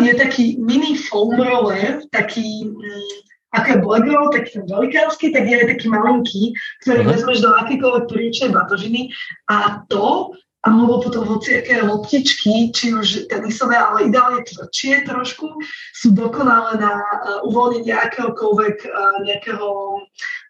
[0.00, 3.12] je taký mini phone roller, taký, mm,
[3.52, 6.42] ako je Black Roll, taký ten velikánsky, tak je aj taký malinký,
[6.80, 7.12] ktorý uh-huh.
[7.12, 9.12] vezmeš do akýkoľvek príčnej batožiny
[9.52, 10.32] a to
[10.66, 15.46] alebo potom hociaké loptičky, či už tenisové, ale ideálne tvrdšie trošku,
[15.94, 19.68] sú dokonalé na uh, uvoľnenie akéhokoľvek uh, nejakého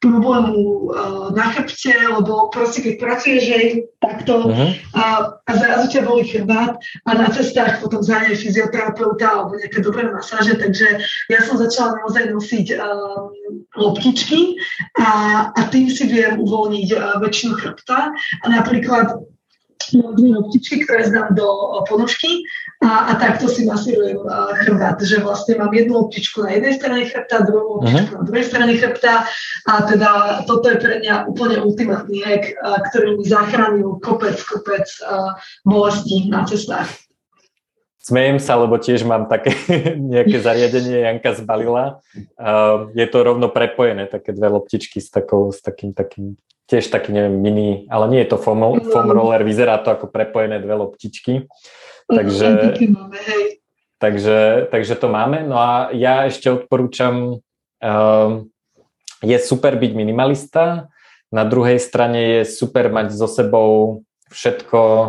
[0.01, 3.67] problému uh, na chrbte, lebo proste keď pracuješ aj
[4.01, 4.71] takto uh-huh.
[4.97, 5.05] a,
[5.37, 10.57] a zrazu ťa bolí chrbát a na cestách potom zájde fyzioterapeuta alebo nejaké dobré masáže,
[10.57, 13.29] takže ja som začala naozaj nosiť uh,
[13.77, 14.57] loptičky
[14.97, 15.11] a,
[15.53, 19.36] a tým si viem uvoľniť uh, väčšinu chrbta a napríklad
[19.93, 21.47] dve loptičky, ktoré znám do
[21.87, 22.43] ponožky
[22.83, 27.07] a, a takto si masírujem uh, chrbát, že vlastne mám jednu loptičku na jednej strane
[27.07, 28.21] chrbta, druhú loptičku uh-huh.
[28.21, 29.15] na druhej strane chrbta
[29.69, 30.11] a teda
[30.45, 34.87] toto je pre mňa úplne ultimátny hack, uh, ktorý mi zachránil kopec, kopec
[35.65, 36.89] bolestí na cestách.
[38.07, 39.51] Smejem sa, lebo tiež mám také
[40.15, 41.99] nejaké zariadenie, Janka zbalila.
[42.39, 47.15] Uh, je to rovno prepojené, také dve loptičky s, takou, s takým, takým tiež taký,
[47.15, 48.83] neviem, mini, ale nie je to foam, no.
[48.91, 51.47] foam roller, vyzerá to ako prepojené dve loptičky.
[52.11, 52.75] Takže,
[53.99, 54.39] takže,
[54.71, 55.47] takže to máme.
[55.47, 57.39] No a ja ešte odporúčam,
[57.83, 58.31] um,
[59.23, 60.91] je super byť minimalista,
[61.31, 65.09] na druhej strane je super mať so sebou všetko, uh,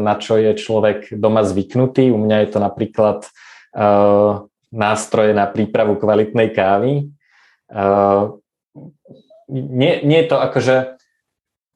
[0.00, 2.12] na čo je človek doma zvyknutý.
[2.12, 3.28] U mňa je to napríklad
[3.76, 7.12] uh, nástroje na prípravu kvalitnej kávy.
[7.68, 8.40] Uh,
[9.48, 10.97] nie, nie je to akože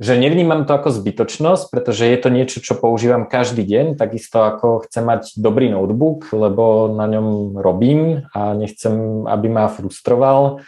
[0.02, 4.82] že nevnímam to ako zbytočnosť, pretože je to niečo, čo používam každý deň, takisto ako
[4.90, 10.58] chcem mať dobrý notebook, lebo na ňom robím a nechcem, aby ma frustroval.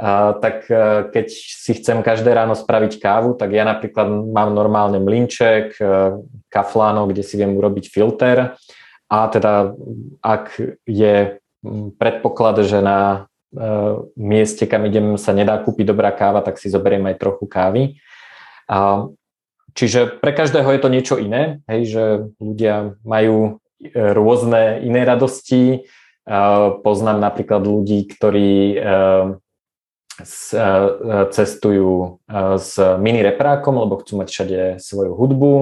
[0.00, 5.02] A, tak e, keď si chcem každé ráno spraviť kávu, tak ja napríklad mám normálne
[5.02, 5.84] mlinček, e,
[6.48, 8.56] kafláno, kde si viem urobiť filter
[9.10, 9.74] a teda
[10.22, 10.54] ak
[10.86, 11.42] je
[11.98, 13.66] predpoklad, že na e,
[14.14, 17.82] mieste, kam idem, sa nedá kúpiť dobrá káva, tak si zoberiem aj trochu kávy.
[18.68, 19.08] A,
[19.72, 22.04] čiže pre každého je to niečo iné, hej, že
[22.36, 25.88] ľudia majú e, rôzne iné radosti.
[26.28, 30.68] A, poznám napríklad ľudí, ktorí e, e,
[31.32, 32.20] cestujú
[32.60, 35.54] s mini reprákom, lebo chcú mať všade svoju hudbu.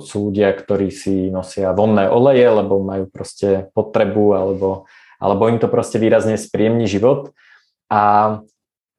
[0.00, 4.88] Sú ľudia, ktorí si nosia vonné oleje, lebo majú proste potrebu, alebo,
[5.20, 7.36] alebo im to proste výrazne spríjemní život.
[7.92, 8.40] A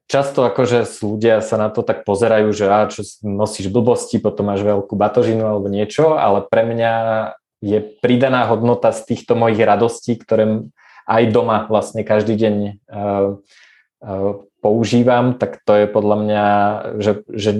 [0.06, 4.62] často akože ľudia sa na to tak pozerajú, že a čo nosíš blbosti, potom máš
[4.62, 6.92] veľkú batožinu alebo niečo, ale pre mňa
[7.60, 10.68] je pridaná hodnota z týchto mojich radostí, ktoré
[11.06, 12.54] aj doma vlastne každý deň
[12.90, 13.38] uh,
[14.02, 16.44] uh, používam, tak to je podľa mňa,
[16.98, 17.50] že, že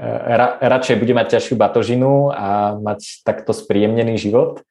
[0.00, 4.64] ra, radšej bude mať ťažšiu batožinu a mať takto spríjemnený život.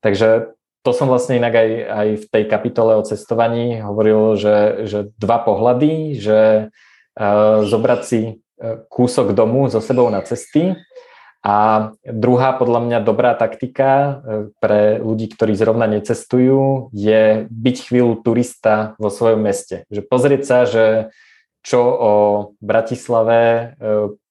[0.00, 4.56] Takže to som vlastne inak aj, aj v tej kapitole o cestovaní hovoril, že,
[4.86, 6.40] že dva pohľady, že
[6.70, 8.32] uh, zobrať si e,
[8.86, 10.78] kúsok domu so sebou na cesty
[11.42, 14.10] a druhá podľa mňa dobrá taktika e,
[14.62, 19.82] pre ľudí, ktorí zrovna necestujú, je byť chvíľu turista vo svojom meste.
[19.90, 20.84] Že pozrieť sa, že
[21.66, 22.12] čo o
[22.62, 23.74] Bratislave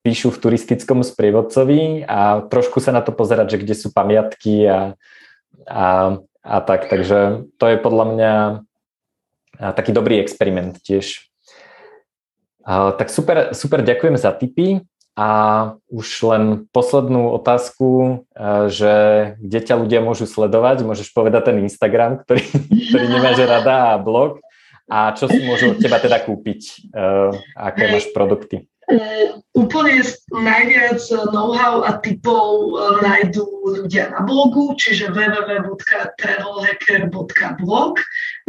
[0.08, 4.80] píšu v turistickom sprievodcovi a trošku sa na to pozerať, že kde sú pamiatky a,
[5.68, 5.86] a
[6.48, 8.34] a tak, takže to je podľa mňa
[9.76, 11.28] taký dobrý experiment tiež.
[12.64, 14.80] Tak super, super ďakujem za tipy.
[15.18, 18.22] A už len poslednú otázku,
[18.70, 18.94] že
[19.42, 22.46] kde ťa ľudia môžu sledovať, môžeš povedať ten Instagram, ktorý,
[22.94, 24.38] ktorý nemáš rada a blog.
[24.86, 26.94] A čo si môžu od teba teda kúpiť,
[27.58, 28.70] aké máš produkty.
[29.78, 30.02] Úplne
[30.34, 30.98] najviac
[31.30, 37.94] know-how a typov uh, nájdú ľudia na blogu, čiže www.travelhacker.blog.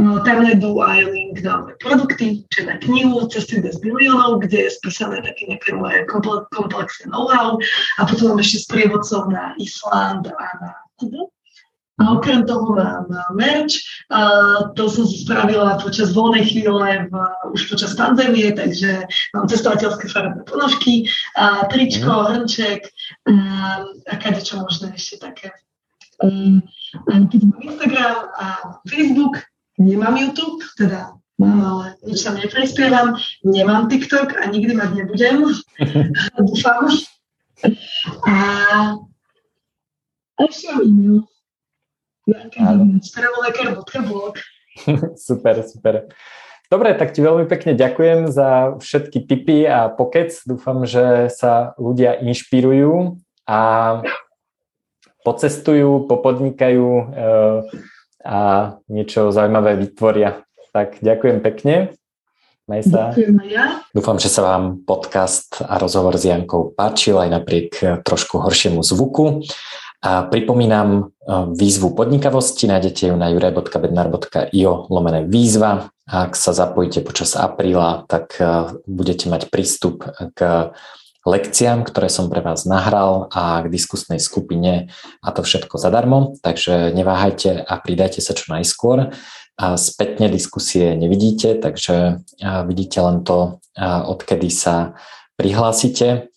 [0.00, 4.72] Uh, tam nájdú aj link na moje produkty, čiže na knihu Cesty bez biliónov, kde
[4.72, 6.00] je spísané také nejaké moje
[6.48, 7.60] komplexné know-how
[8.00, 10.80] a potom ešte sprievodcov na Island a na.
[11.98, 13.82] A okrem toho mám merch,
[14.78, 17.14] to som spravila počas voľnej chvíle, v,
[17.50, 19.02] už počas pandémie, takže
[19.34, 22.26] mám cestovateľské farebné ponožky, a tričko, mm.
[22.30, 22.86] hrnček
[23.26, 23.34] a,
[23.82, 25.50] a kade čo možné ešte také.
[26.22, 26.62] Um,
[27.06, 28.46] keď mám Instagram a
[28.86, 29.42] Facebook,
[29.78, 35.50] nemám YouTube, teda mám, ale nič tam neprispievam, nemám TikTok a nikdy mať nebudem,
[36.46, 36.90] dúfam.
[38.26, 38.34] A
[40.38, 41.26] ešte mám e-mail
[45.28, 45.94] super, super.
[46.68, 50.36] Dobre, tak ti veľmi pekne ďakujem za všetky tipy a pokec.
[50.44, 53.16] Dúfam, že sa ľudia inšpirujú
[53.48, 53.60] a
[55.24, 57.58] pocestujú, popodnikajú eh,
[58.20, 58.38] a
[58.92, 60.44] niečo zaujímavé vytvoria.
[60.76, 61.96] Tak ďakujem pekne.
[62.68, 63.16] Maj sa.
[63.48, 63.80] ja.
[63.96, 67.70] Dúfam, že sa vám podcast a rozhovor s Jankou páčil aj napriek
[68.04, 69.40] trošku horšiemu zvuku.
[69.98, 71.02] A pripomínam e,
[71.58, 75.90] výzvu podnikavosti, nájdete ju na juraj.bednar.io lomené výzva.
[76.06, 80.06] Ak sa zapojíte počas apríla, tak e, budete mať prístup
[80.38, 80.70] k
[81.26, 84.88] lekciám, ktoré som pre vás nahral a k diskusnej skupine
[85.20, 89.12] a to všetko zadarmo, takže neváhajte a pridajte sa čo najskôr.
[89.58, 92.22] A spätne diskusie nevidíte, takže
[92.70, 94.94] vidíte len to, odkedy sa
[95.34, 96.30] prihlásite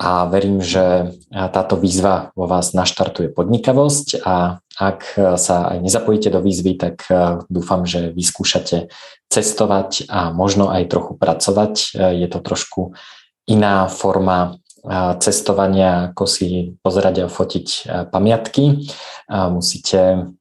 [0.00, 6.40] a verím, že táto výzva vo vás naštartuje podnikavosť a ak sa aj nezapojíte do
[6.40, 7.04] výzvy, tak
[7.52, 8.88] dúfam, že vyskúšate
[9.28, 12.00] cestovať a možno aj trochu pracovať.
[12.16, 12.96] Je to trošku
[13.44, 14.56] iná forma
[15.20, 17.68] cestovania, ako si pozerať a fotiť
[18.08, 18.88] pamiatky.
[19.28, 20.32] Musíte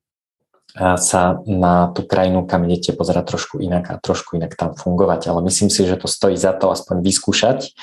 [0.79, 5.27] sa na tú krajinu, kam idete pozerať trošku inak a trošku inak tam fungovať.
[5.27, 7.75] Ale myslím si, že to stojí za to aspoň vyskúšať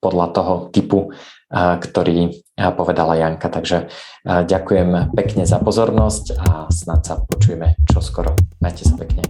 [0.00, 1.12] podľa toho typu,
[1.54, 3.52] ktorý povedala Janka.
[3.52, 3.92] Takže
[4.24, 8.32] ďakujem pekne za pozornosť a snad sa počujeme čoskoro.
[8.64, 9.24] Majte sa pekne.